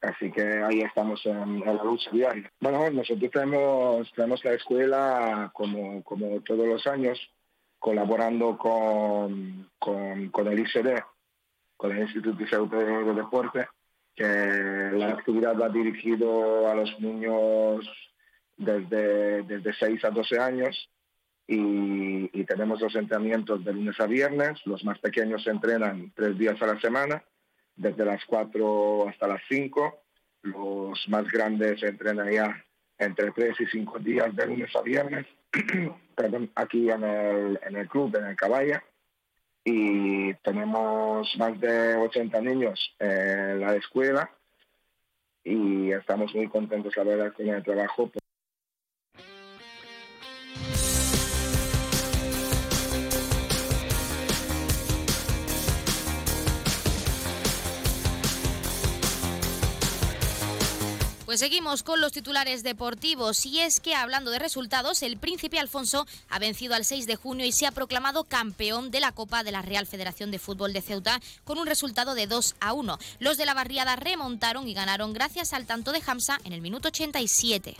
[0.00, 2.50] así que ahí estamos en, en la lucha diaria.
[2.60, 7.18] Bueno, nosotros tenemos, tenemos la escuela como, como todos los años,
[7.78, 11.02] colaborando con, con, con el ICD,
[11.76, 13.68] con el Instituto de Salud de Deporte,
[14.14, 17.88] que la actividad va dirigido a los niños
[18.56, 20.90] desde, desde 6 a 12 años
[21.46, 24.60] y, y tenemos los entrenamientos de lunes a viernes.
[24.66, 27.22] Los más pequeños se entrenan tres días a la semana,
[27.76, 30.02] desde las 4 hasta las 5.
[30.42, 32.64] Los más grandes se entrenan ya
[32.98, 35.26] entre 3 y 5 días de lunes a viernes,
[36.54, 38.82] aquí en el, en el club, en el Caballa.
[39.64, 44.30] Y tenemos más de 80 niños en la escuela
[45.44, 48.10] y estamos muy contentos, la verdad, con el trabajo.
[61.28, 66.06] Pues seguimos con los titulares deportivos y es que hablando de resultados, el príncipe Alfonso
[66.30, 69.52] ha vencido al 6 de junio y se ha proclamado campeón de la Copa de
[69.52, 72.98] la Real Federación de Fútbol de Ceuta con un resultado de 2 a 1.
[73.18, 76.88] Los de la barriada remontaron y ganaron gracias al tanto de Hamza en el minuto
[76.88, 77.76] 87.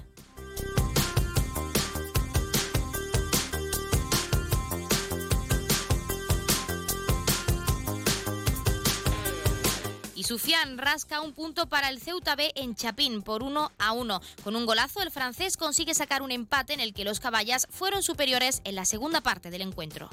[10.28, 14.20] Sufian rasca un punto para el Ceuta B en Chapín por 1 a 1.
[14.44, 18.02] Con un golazo, el francés consigue sacar un empate en el que los caballas fueron
[18.02, 20.10] superiores en la segunda parte del encuentro.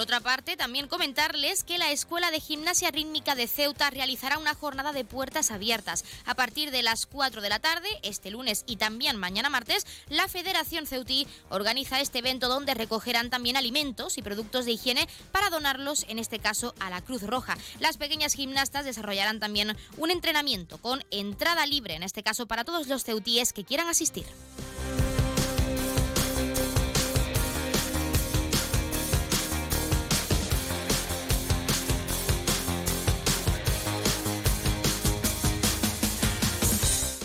[0.00, 4.54] Por otra parte, también comentarles que la Escuela de Gimnasia Rítmica de Ceuta realizará una
[4.54, 6.06] jornada de puertas abiertas.
[6.24, 10.26] A partir de las 4 de la tarde, este lunes y también mañana martes, la
[10.26, 16.06] Federación Ceutí organiza este evento donde recogerán también alimentos y productos de higiene para donarlos,
[16.08, 17.58] en este caso, a la Cruz Roja.
[17.78, 22.88] Las pequeñas gimnastas desarrollarán también un entrenamiento con entrada libre, en este caso para todos
[22.88, 24.24] los ceutíes que quieran asistir.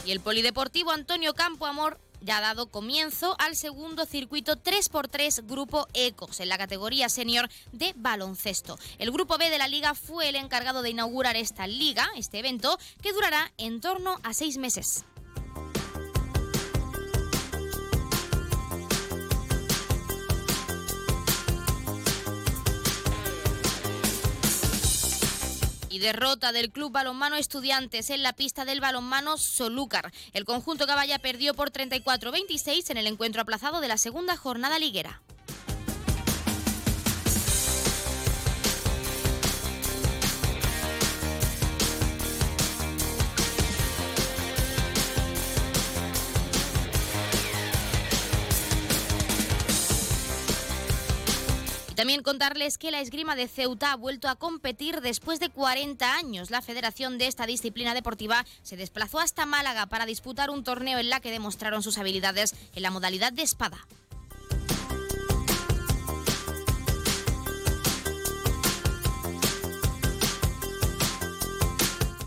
[0.06, 5.88] Y el Polideportivo Antonio Campo Amor ya ha dado comienzo al segundo circuito 3x3 Grupo
[5.94, 8.78] Ecos en la categoría senior de baloncesto.
[9.00, 12.78] El Grupo B de la liga fue el encargado de inaugurar esta liga, este evento,
[13.02, 15.06] que durará en torno a seis meses.
[25.96, 30.12] Y derrota del Club Balonmano Estudiantes en la pista del balonmano Solúcar.
[30.34, 35.22] El conjunto caballa perdió por 34-26 en el encuentro aplazado de la segunda jornada liguera.
[51.96, 56.52] También contarles que la esgrima de Ceuta ha vuelto a competir después de 40 años.
[56.52, 61.10] La federación de esta disciplina deportiva se desplazó hasta Málaga para disputar un torneo en
[61.10, 63.78] la que demostraron sus habilidades en la modalidad de espada.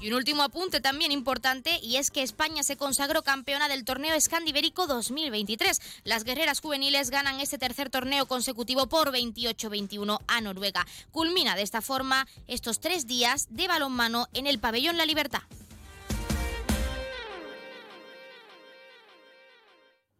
[0.00, 4.14] Y un último apunte también importante y es que España se consagró campeona del torneo
[4.14, 5.80] Escandibérico 2023.
[6.04, 10.86] Las guerreras juveniles ganan este tercer torneo consecutivo por 28-21 a Noruega.
[11.10, 15.42] Culmina de esta forma estos tres días de balonmano en el pabellón La Libertad.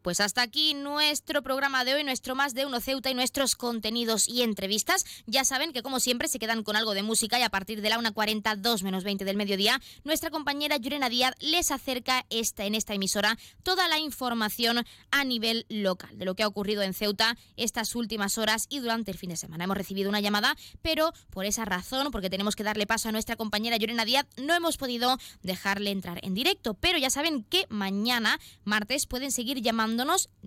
[0.03, 4.29] Pues hasta aquí nuestro programa de hoy, nuestro más de uno Ceuta y nuestros contenidos
[4.29, 5.05] y entrevistas.
[5.27, 7.91] Ya saben que como siempre se quedan con algo de música y a partir de
[7.91, 12.77] la 1.40, 2 menos 20 del mediodía, nuestra compañera Yurena Díaz les acerca esta, en
[12.77, 17.37] esta emisora toda la información a nivel local de lo que ha ocurrido en Ceuta
[17.57, 19.65] estas últimas horas y durante el fin de semana.
[19.65, 23.35] Hemos recibido una llamada, pero por esa razón, porque tenemos que darle paso a nuestra
[23.35, 26.75] compañera Yurena Díaz, no hemos podido dejarle entrar en directo.
[26.75, 29.88] Pero ya saben que mañana, martes, pueden seguir llamando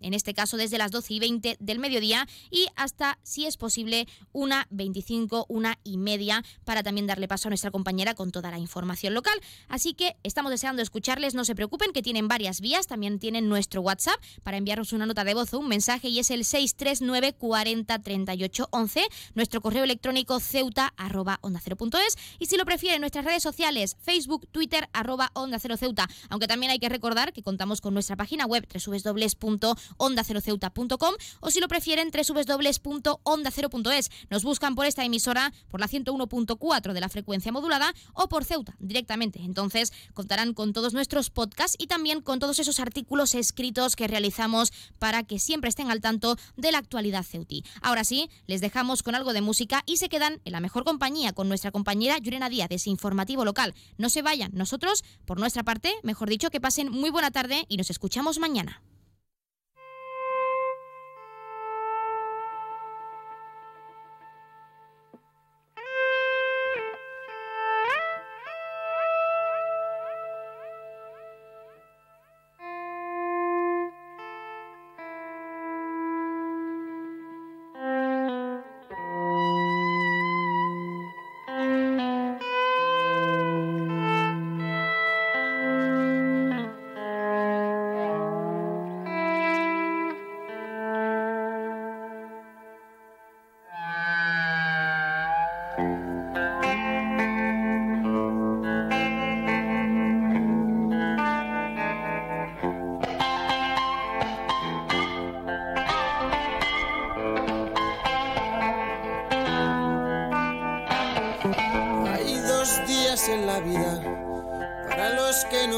[0.02, 4.08] en este caso desde las 12 y 20 del mediodía y hasta, si es posible,
[4.32, 8.60] una 25, una y media, para también darle paso a nuestra compañera con toda la
[8.60, 9.40] información local.
[9.68, 13.82] Así que estamos deseando escucharles, no se preocupen, que tienen varias vías, también tienen nuestro
[13.82, 18.00] WhatsApp para enviarnos una nota de voz o un mensaje y es el 639 40
[18.00, 19.04] 38 11,
[19.36, 21.62] nuestro correo electrónico ceuta arroba onda
[22.06, 26.48] es y si lo prefieren nuestras redes sociales Facebook, Twitter arroba onda cero ceuta, aunque
[26.48, 31.68] también hay que recordar que contamos con nuestra página web www www.onda0ceuta.com o si lo
[31.68, 34.12] prefieren www.onda0.es.
[34.30, 38.76] Nos buscan por esta emisora por la 101.4 de la frecuencia modulada o por Ceuta
[38.80, 39.42] directamente.
[39.42, 44.72] Entonces contarán con todos nuestros podcasts y también con todos esos artículos escritos que realizamos
[45.00, 47.64] para que siempre estén al tanto de la actualidad ceutí.
[47.82, 51.34] Ahora sí, les dejamos con algo de música y se quedan en la mejor compañía
[51.34, 53.74] con nuestra compañera Yurena Díaz de ese informativo local.
[53.98, 57.78] No se vayan, nosotros, por nuestra parte, mejor dicho, que pasen muy buena tarde y
[57.78, 58.82] nos escuchamos mañana.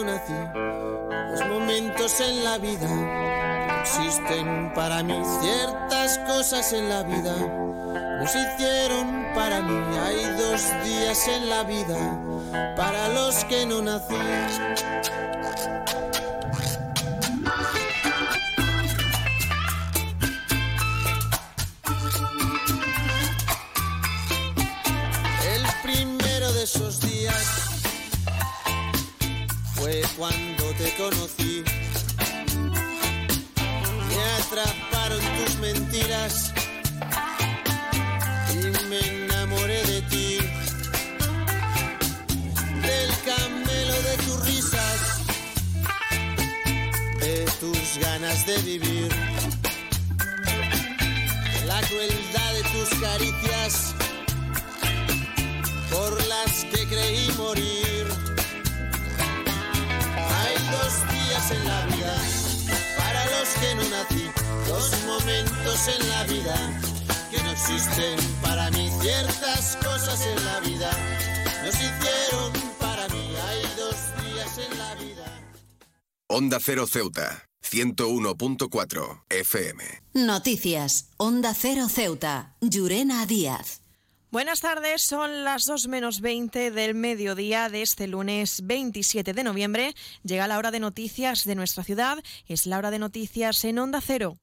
[0.03, 0.33] Nací.
[1.31, 2.89] Los momentos en la vida
[3.81, 5.19] existen para mí.
[5.41, 7.35] Ciertas cosas en la vida
[8.19, 9.97] nos hicieron para mí.
[10.05, 12.19] Hay dos días en la vida
[12.75, 14.15] para los que no nací.
[30.23, 31.65] Cuando te conocí.
[34.07, 36.53] Me atraparon tus mentiras
[38.53, 40.37] y me enamoré de ti.
[42.87, 44.99] Del camelo de tus risas,
[47.19, 49.09] de tus ganas de vivir.
[51.67, 53.93] La crueldad de tus caricias
[55.91, 58.02] por las que creí morir.
[61.51, 62.15] En la vida
[62.97, 64.25] para los que no nací,
[64.67, 66.55] dos momentos en la vida
[67.31, 68.89] que no existen para mí.
[69.01, 70.91] Ciertas cosas en la vida
[71.63, 73.33] nos hicieron para mí.
[73.47, 75.25] Hay dos días en la vida.
[76.27, 79.83] Onda Cero Ceuta, 101.4 FM.
[80.13, 81.09] Noticias.
[81.17, 82.55] Onda Cero Ceuta.
[82.61, 83.82] Llurena Díaz.
[84.33, 89.93] Buenas tardes, son las 2 menos 20 del mediodía de este lunes 27 de noviembre.
[90.23, 94.01] Llega la hora de noticias de nuestra ciudad, es la hora de noticias en Onda
[94.01, 94.37] Cero.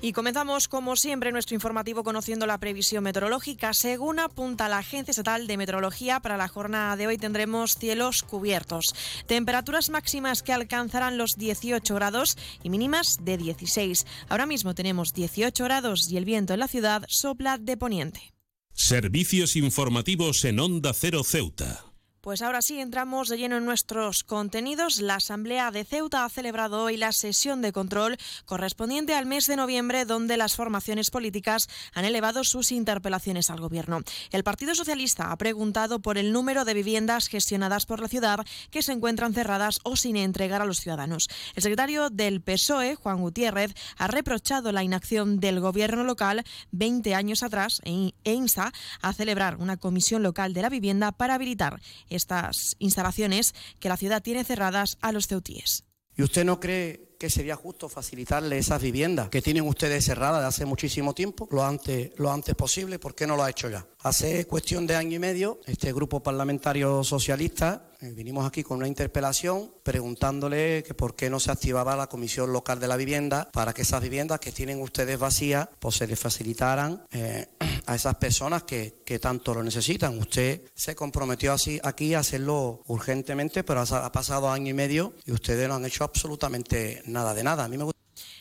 [0.00, 3.74] Y comenzamos, como siempre, nuestro informativo conociendo la previsión meteorológica.
[3.74, 8.94] Según apunta la Agencia Estatal de Meteorología, para la jornada de hoy tendremos cielos cubiertos.
[9.26, 14.06] Temperaturas máximas que alcanzarán los 18 grados y mínimas de 16.
[14.28, 18.34] Ahora mismo tenemos 18 grados y el viento en la ciudad sopla de poniente.
[18.72, 21.87] Servicios informativos en Onda Cero Ceuta.
[22.28, 25.00] Pues ahora sí, entramos de lleno en nuestros contenidos.
[25.00, 29.56] La Asamblea de Ceuta ha celebrado hoy la sesión de control correspondiente al mes de
[29.56, 34.02] noviembre, donde las formaciones políticas han elevado sus interpelaciones al Gobierno.
[34.30, 38.82] El Partido Socialista ha preguntado por el número de viviendas gestionadas por la ciudad que
[38.82, 41.30] se encuentran cerradas o sin entregar a los ciudadanos.
[41.54, 47.42] El secretario del PSOE, Juan Gutiérrez, ha reprochado la inacción del Gobierno local 20 años
[47.42, 51.80] atrás e insta a celebrar una comisión local de la vivienda para habilitar
[52.18, 55.84] estas instalaciones que la ciudad tiene cerradas a los ceutíes.
[56.18, 60.48] ¿Y usted no cree que sería justo facilitarle esas viviendas que tienen ustedes cerradas de
[60.48, 62.98] hace muchísimo tiempo, lo antes, lo antes posible?
[62.98, 63.86] ¿Por qué no lo ha hecho ya?
[64.00, 68.86] Hace cuestión de año y medio, este grupo parlamentario socialista eh, vinimos aquí con una
[68.86, 73.72] interpelación preguntándole que por qué no se activaba la Comisión Local de la Vivienda para
[73.72, 77.46] que esas viviendas que tienen ustedes vacías pues se les facilitaran eh,
[77.88, 80.18] a esas personas que, que, tanto lo necesitan.
[80.18, 85.14] Usted se comprometió así aquí a hacerlo urgentemente, pero ha, ha pasado año y medio
[85.24, 87.64] y ustedes no han hecho absolutamente nada de nada.
[87.64, 87.98] A mí me gusta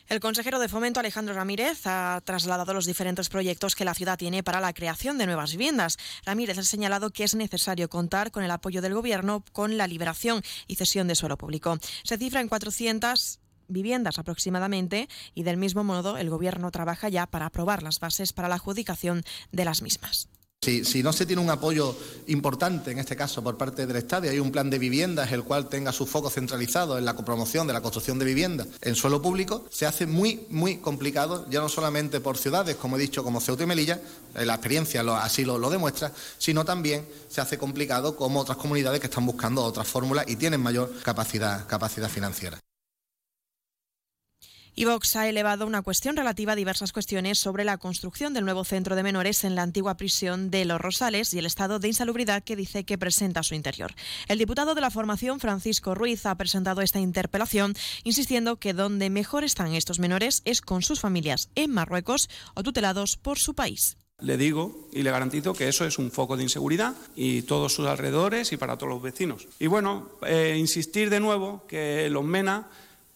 [0.08, 4.42] el consejero de Fomento Alejandro Ramírez ha trasladado los diferentes proyectos que la ciudad tiene
[4.42, 5.98] para la creación de nuevas viviendas.
[6.26, 10.44] Ramírez ha señalado que es necesario contar con el apoyo del Gobierno con la liberación
[10.66, 11.78] y cesión de suelo público.
[12.04, 17.48] Se cifra en 400 viviendas aproximadamente y del mismo modo el Gobierno trabaja ya para
[17.48, 20.30] aprobar las bases para la adjudicación de las mismas.
[20.60, 21.96] Si, no se tiene un apoyo
[22.26, 25.44] importante, en este caso por parte del Estado, y hay un plan de viviendas el
[25.44, 29.22] cual tenga su foco centralizado en la promoción de la construcción de viviendas en suelo
[29.22, 33.40] público, se hace muy, muy complicado, ya no solamente por ciudades, como he dicho, como
[33.40, 34.02] Ceuta y Melilla,
[34.36, 39.00] eh, la experiencia así lo, lo, demuestra, sino también se hace complicado como otras comunidades
[39.00, 42.60] que están buscando otras fórmulas y tienen mayor capacidad, capacidad financiera.
[44.80, 48.64] Y Vox ha elevado una cuestión relativa a diversas cuestiones sobre la construcción del nuevo
[48.64, 52.44] centro de menores en la antigua prisión de Los Rosales y el estado de insalubridad
[52.44, 53.96] que dice que presenta su interior.
[54.28, 57.74] El diputado de la formación, Francisco Ruiz, ha presentado esta interpelación
[58.04, 63.18] insistiendo que donde mejor están estos menores es con sus familias en Marruecos o tutelados
[63.18, 63.98] por su país.
[64.20, 67.88] Le digo y le garantizo que eso es un foco de inseguridad y todos sus
[67.88, 69.48] alrededores y para todos los vecinos.
[69.58, 72.68] Y bueno, eh, insistir de nuevo que los MENA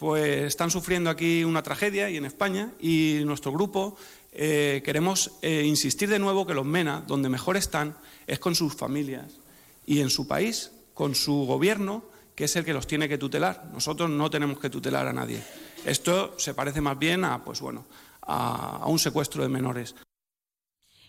[0.02, 3.96] pues están sufriendo aquí una tragedia y en España y nuestro grupo
[4.32, 7.96] eh, queremos eh, insistir de nuevo que los MENA, donde mejor están,
[8.26, 9.28] es con sus familias
[9.86, 12.04] y en su país, con su gobierno,
[12.34, 13.70] que es el que los tiene que tutelar.
[13.72, 15.40] Nosotros no tenemos que tutelar a nadie.
[15.86, 17.86] Esto se parece más bien a, pues bueno,
[18.24, 19.94] a, a un secuestro de menores.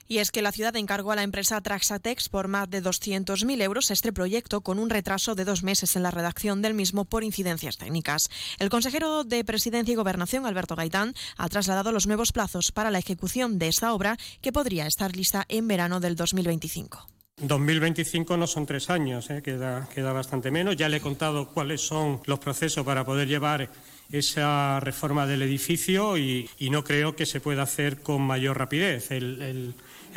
[0.08, 3.90] Y es que la ciudad encargó a la empresa Traxatex por más de 200.000 euros
[3.90, 7.78] este proyecto con un retraso de dos meses en la redacción del mismo por incidencias
[7.78, 8.28] técnicas.
[8.58, 12.98] El consejero de Presidencia y Gobernación, Alberto Gaitán, ha trasladado los nuevos plazos para la
[12.98, 17.06] ejecución de esta obra que podría estar lista en verano del 2025.
[17.40, 19.42] 2025 no son tres años, ¿eh?
[19.42, 20.76] queda, queda bastante menos.
[20.76, 23.70] Ya le he contado cuáles son los procesos para poder llevar
[24.10, 29.10] esa reforma del edificio y, no creo que se pueda hacer con mayor rapidez.
[29.10, 29.74] el el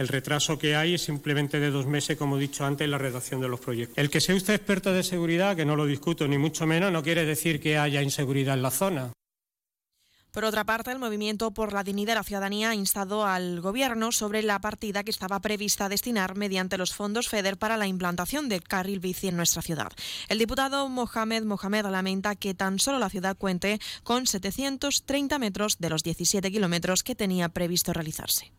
[0.07, 3.41] retraso que hay es simplemente de dos meses, como he dicho antes, en la redacción
[3.41, 3.97] de los proyectos.
[3.97, 7.03] El que sea usted experto de seguridad, que no lo discuto ni mucho menos, no
[7.03, 9.11] quiere decir que haya inseguridad en la zona.
[10.35, 14.11] Por otra parte, el Movimiento por la Dignidad de la Ciudadanía ha instado al Gobierno
[14.11, 18.61] sobre la partida que estaba prevista destinar mediante los fondos FEDER para la implantación del
[18.61, 19.93] carril bici en nuestra ciudad.
[20.27, 25.89] El diputado Mohamed Mohamed lamenta que tan solo la ciudad cuente con 730 metros de
[25.89, 28.51] los 17 kilómetros que tenía previsto realizarse.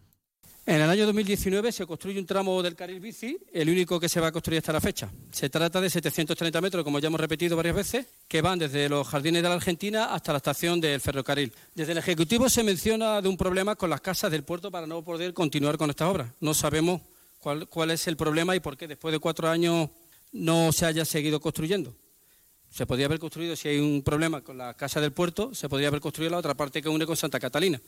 [0.69, 4.19] En el año 2019 se construye un tramo del carril bici, el único que se
[4.19, 5.09] va a construir hasta la fecha.
[5.31, 9.07] Se trata de 730 metros, como ya hemos repetido varias veces, que van desde los
[9.07, 11.53] jardines de la Argentina hasta la estación del ferrocarril.
[11.73, 15.05] Desde el Ejecutivo se menciona de un problema con las casas del puerto para no
[15.05, 16.33] poder continuar con estas obras.
[16.41, 17.01] No sabemos
[17.39, 19.91] cuál, cuál es el problema y por qué después de cuatro años
[20.33, 21.95] no se haya seguido construyendo.
[22.71, 25.87] Se podría haber construido, si hay un problema con la casa del puerto, se podría
[25.87, 27.81] haber construido la otra parte que une con Santa Catalina.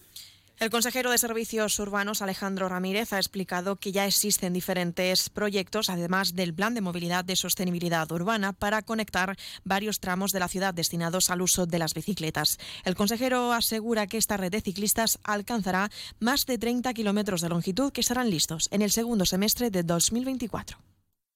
[0.61, 6.35] El consejero de Servicios Urbanos, Alejandro Ramírez, ha explicado que ya existen diferentes proyectos, además
[6.35, 11.31] del Plan de Movilidad de Sostenibilidad Urbana, para conectar varios tramos de la ciudad destinados
[11.31, 12.59] al uso de las bicicletas.
[12.85, 17.93] El consejero asegura que esta red de ciclistas alcanzará más de 30 kilómetros de longitud
[17.93, 20.77] que serán listos en el segundo semestre de 2024.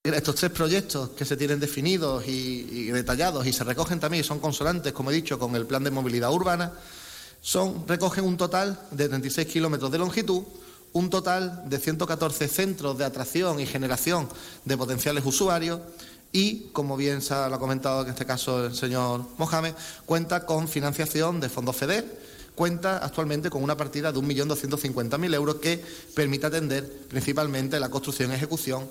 [0.03, 4.93] Estos tres proyectos que se tienen definidos y, detallados y se recogen también son consonantes,
[4.93, 6.73] como he dicho, con el Plan de Movilidad Urbana,
[7.43, 10.44] son, recogen un total de 36 kilómetros de longitud,
[10.93, 14.28] un total de 114 centros de atracción y generación
[14.64, 15.81] de potenciales usuarios
[16.31, 19.74] y, como bien se ha comentado en este caso el señor Mohamed,
[20.06, 22.20] cuenta con financiación de fondos FEDER,
[22.55, 25.82] cuenta actualmente con una partida de 1.250.000 euros que
[26.14, 28.89] permite atender principalmente la construcción y ejecución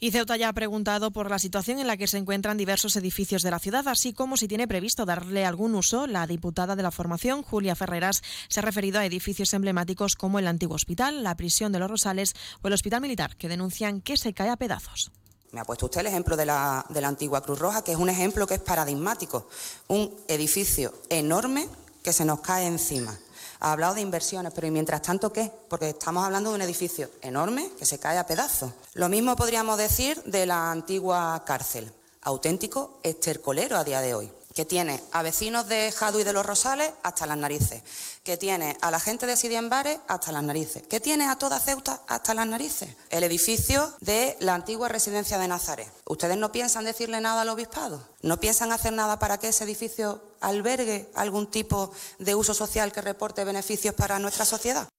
[0.00, 3.42] y Ceuta ya ha preguntado por la situación en la que se encuentran diversos edificios
[3.42, 6.06] de la ciudad, así como si tiene previsto darle algún uso.
[6.06, 10.46] La diputada de la formación, Julia Ferreras, se ha referido a edificios emblemáticos como el
[10.46, 14.32] antiguo hospital, la prisión de los Rosales o el hospital militar, que denuncian que se
[14.32, 15.12] cae a pedazos.
[15.52, 17.98] Me ha puesto usted el ejemplo de la, de la antigua Cruz Roja, que es
[17.98, 19.48] un ejemplo que es paradigmático.
[19.88, 21.68] Un edificio enorme
[22.02, 23.18] que se nos cae encima
[23.60, 25.52] ha hablado de inversiones, pero ¿y mientras tanto qué?
[25.68, 28.72] Porque estamos hablando de un edificio enorme que se cae a pedazos.
[28.94, 31.92] Lo mismo podríamos decir de la antigua cárcel,
[32.22, 36.44] auténtico estercolero a día de hoy que tiene a vecinos de Jadu y de los
[36.44, 37.82] Rosales hasta las narices,
[38.22, 42.02] que tiene a la gente de Sidienbares hasta las narices, que tiene a toda Ceuta
[42.06, 42.94] hasta las narices.
[43.08, 45.90] El edificio de la antigua residencia de Nazaret.
[46.04, 48.06] ¿Ustedes no piensan decirle nada al obispado?
[48.20, 53.00] ¿No piensan hacer nada para que ese edificio albergue algún tipo de uso social que
[53.00, 54.90] reporte beneficios para nuestra sociedad?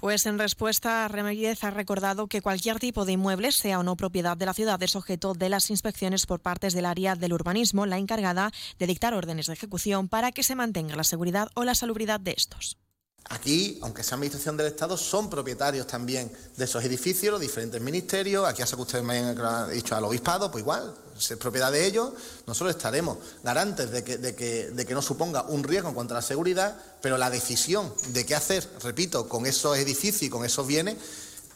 [0.00, 4.34] Pues en respuesta, Remediez ha recordado que cualquier tipo de inmueble, sea o no propiedad
[4.34, 7.98] de la ciudad, es objeto de las inspecciones por partes del área del urbanismo, la
[7.98, 12.18] encargada de dictar órdenes de ejecución para que se mantenga la seguridad o la salubridad
[12.18, 12.78] de estos.
[13.28, 18.48] Aquí, aunque sea administración del Estado, son propietarios también de esos edificios, los diferentes ministerios.
[18.48, 21.86] Aquí hace que ustedes me han dicho al obispado, pues igual, si es propiedad de
[21.86, 22.12] ellos,
[22.46, 27.18] nosotros estaremos garantes de que no suponga un riesgo en cuanto a la seguridad, pero
[27.18, 30.96] la decisión de qué hacer, repito, con esos edificios y con esos bienes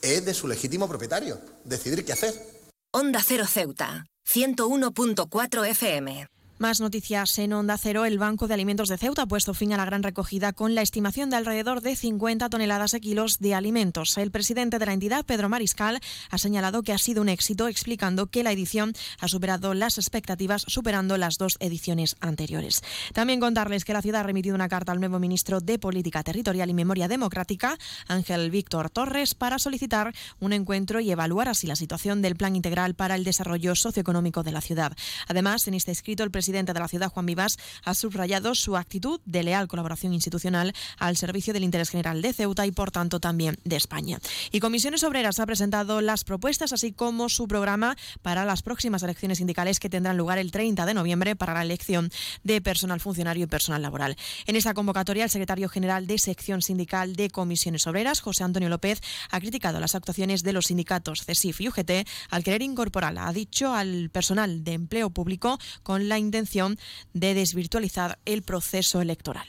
[0.02, 2.62] es de su legítimo propietario, decidir qué hacer.
[2.92, 6.26] Onda Cero Ceuta, 101.4 FM.
[6.56, 8.04] Más noticias en Onda Cero.
[8.04, 10.82] El Banco de Alimentos de Ceuta ha puesto fin a la gran recogida con la
[10.82, 14.16] estimación de alrededor de 50 toneladas de kilos de alimentos.
[14.18, 15.98] El presidente de la entidad, Pedro Mariscal,
[16.30, 20.64] ha señalado que ha sido un éxito, explicando que la edición ha superado las expectativas,
[20.68, 22.82] superando las dos ediciones anteriores.
[23.14, 26.70] También contarles que la ciudad ha remitido una carta al nuevo ministro de Política Territorial
[26.70, 27.76] y Memoria Democrática,
[28.06, 32.94] Ángel Víctor Torres, para solicitar un encuentro y evaluar así la situación del Plan Integral
[32.94, 34.96] para el Desarrollo Socioeconómico de la ciudad.
[35.26, 38.76] Además, en este escrito, el presidente presidente de la ciudad, Juan Vivas, ha subrayado su
[38.76, 43.18] actitud de leal colaboración institucional al servicio del interés general de Ceuta y, por tanto,
[43.18, 44.18] también de España.
[44.52, 49.38] Y Comisiones Obreras ha presentado las propuestas, así como su programa para las próximas elecciones
[49.38, 52.10] sindicales que tendrán lugar el 30 de noviembre para la elección
[52.42, 54.14] de personal funcionario y personal laboral.
[54.46, 59.00] En esta convocatoria, el secretario general de sección sindical de Comisiones Obreras, José Antonio López,
[59.30, 63.72] ha criticado las actuaciones de los sindicatos CESIF y UGT al querer incorporar, ha dicho,
[63.74, 66.78] al personal de empleo público con la intención
[67.12, 69.46] de desvirtualizar el proceso electoral.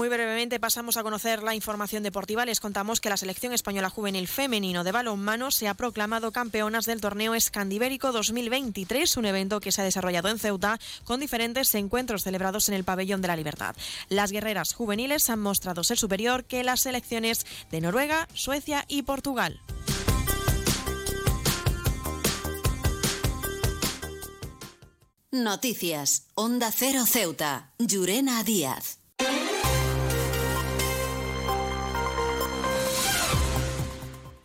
[0.00, 2.46] Muy brevemente pasamos a conocer la información deportiva.
[2.46, 7.02] Les contamos que la selección española juvenil femenino de balonmano se ha proclamado campeonas del
[7.02, 12.70] torneo Escandibérico 2023, un evento que se ha desarrollado en Ceuta con diferentes encuentros celebrados
[12.70, 13.76] en el Pabellón de la Libertad.
[14.08, 19.60] Las guerreras juveniles han mostrado ser superior que las selecciones de Noruega, Suecia y Portugal.
[25.30, 26.24] Noticias.
[26.36, 27.74] Onda Cero Ceuta.
[27.78, 28.99] Llurena Díaz.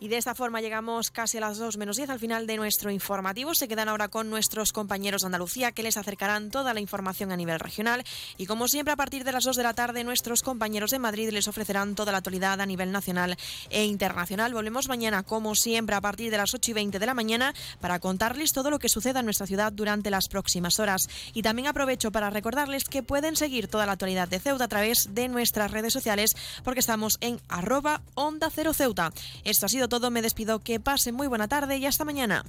[0.06, 2.92] Y de esta forma llegamos casi a las 2 menos 10 al final de nuestro
[2.92, 3.56] informativo.
[3.56, 7.36] Se quedan ahora con nuestros compañeros de Andalucía que les acercarán toda la información a
[7.36, 8.04] nivel regional.
[8.38, 11.30] Y como siempre, a partir de las 2 de la tarde, nuestros compañeros de Madrid
[11.30, 13.36] les ofrecerán toda la actualidad a nivel nacional
[13.68, 14.54] e internacional.
[14.54, 17.98] Volvemos mañana, como siempre, a partir de las 8 y 20 de la mañana para
[17.98, 21.08] contarles todo lo que suceda en nuestra ciudad durante las próximas horas.
[21.34, 25.16] Y también aprovecho para recordarles que pueden seguir toda la actualidad de Ceuta a través
[25.16, 29.12] de nuestras redes sociales porque estamos en arroba onda cero Ceuta.
[29.42, 30.58] Esto ha sido todo me despido.
[30.58, 32.44] Que pase muy buena tarde y hasta mañana.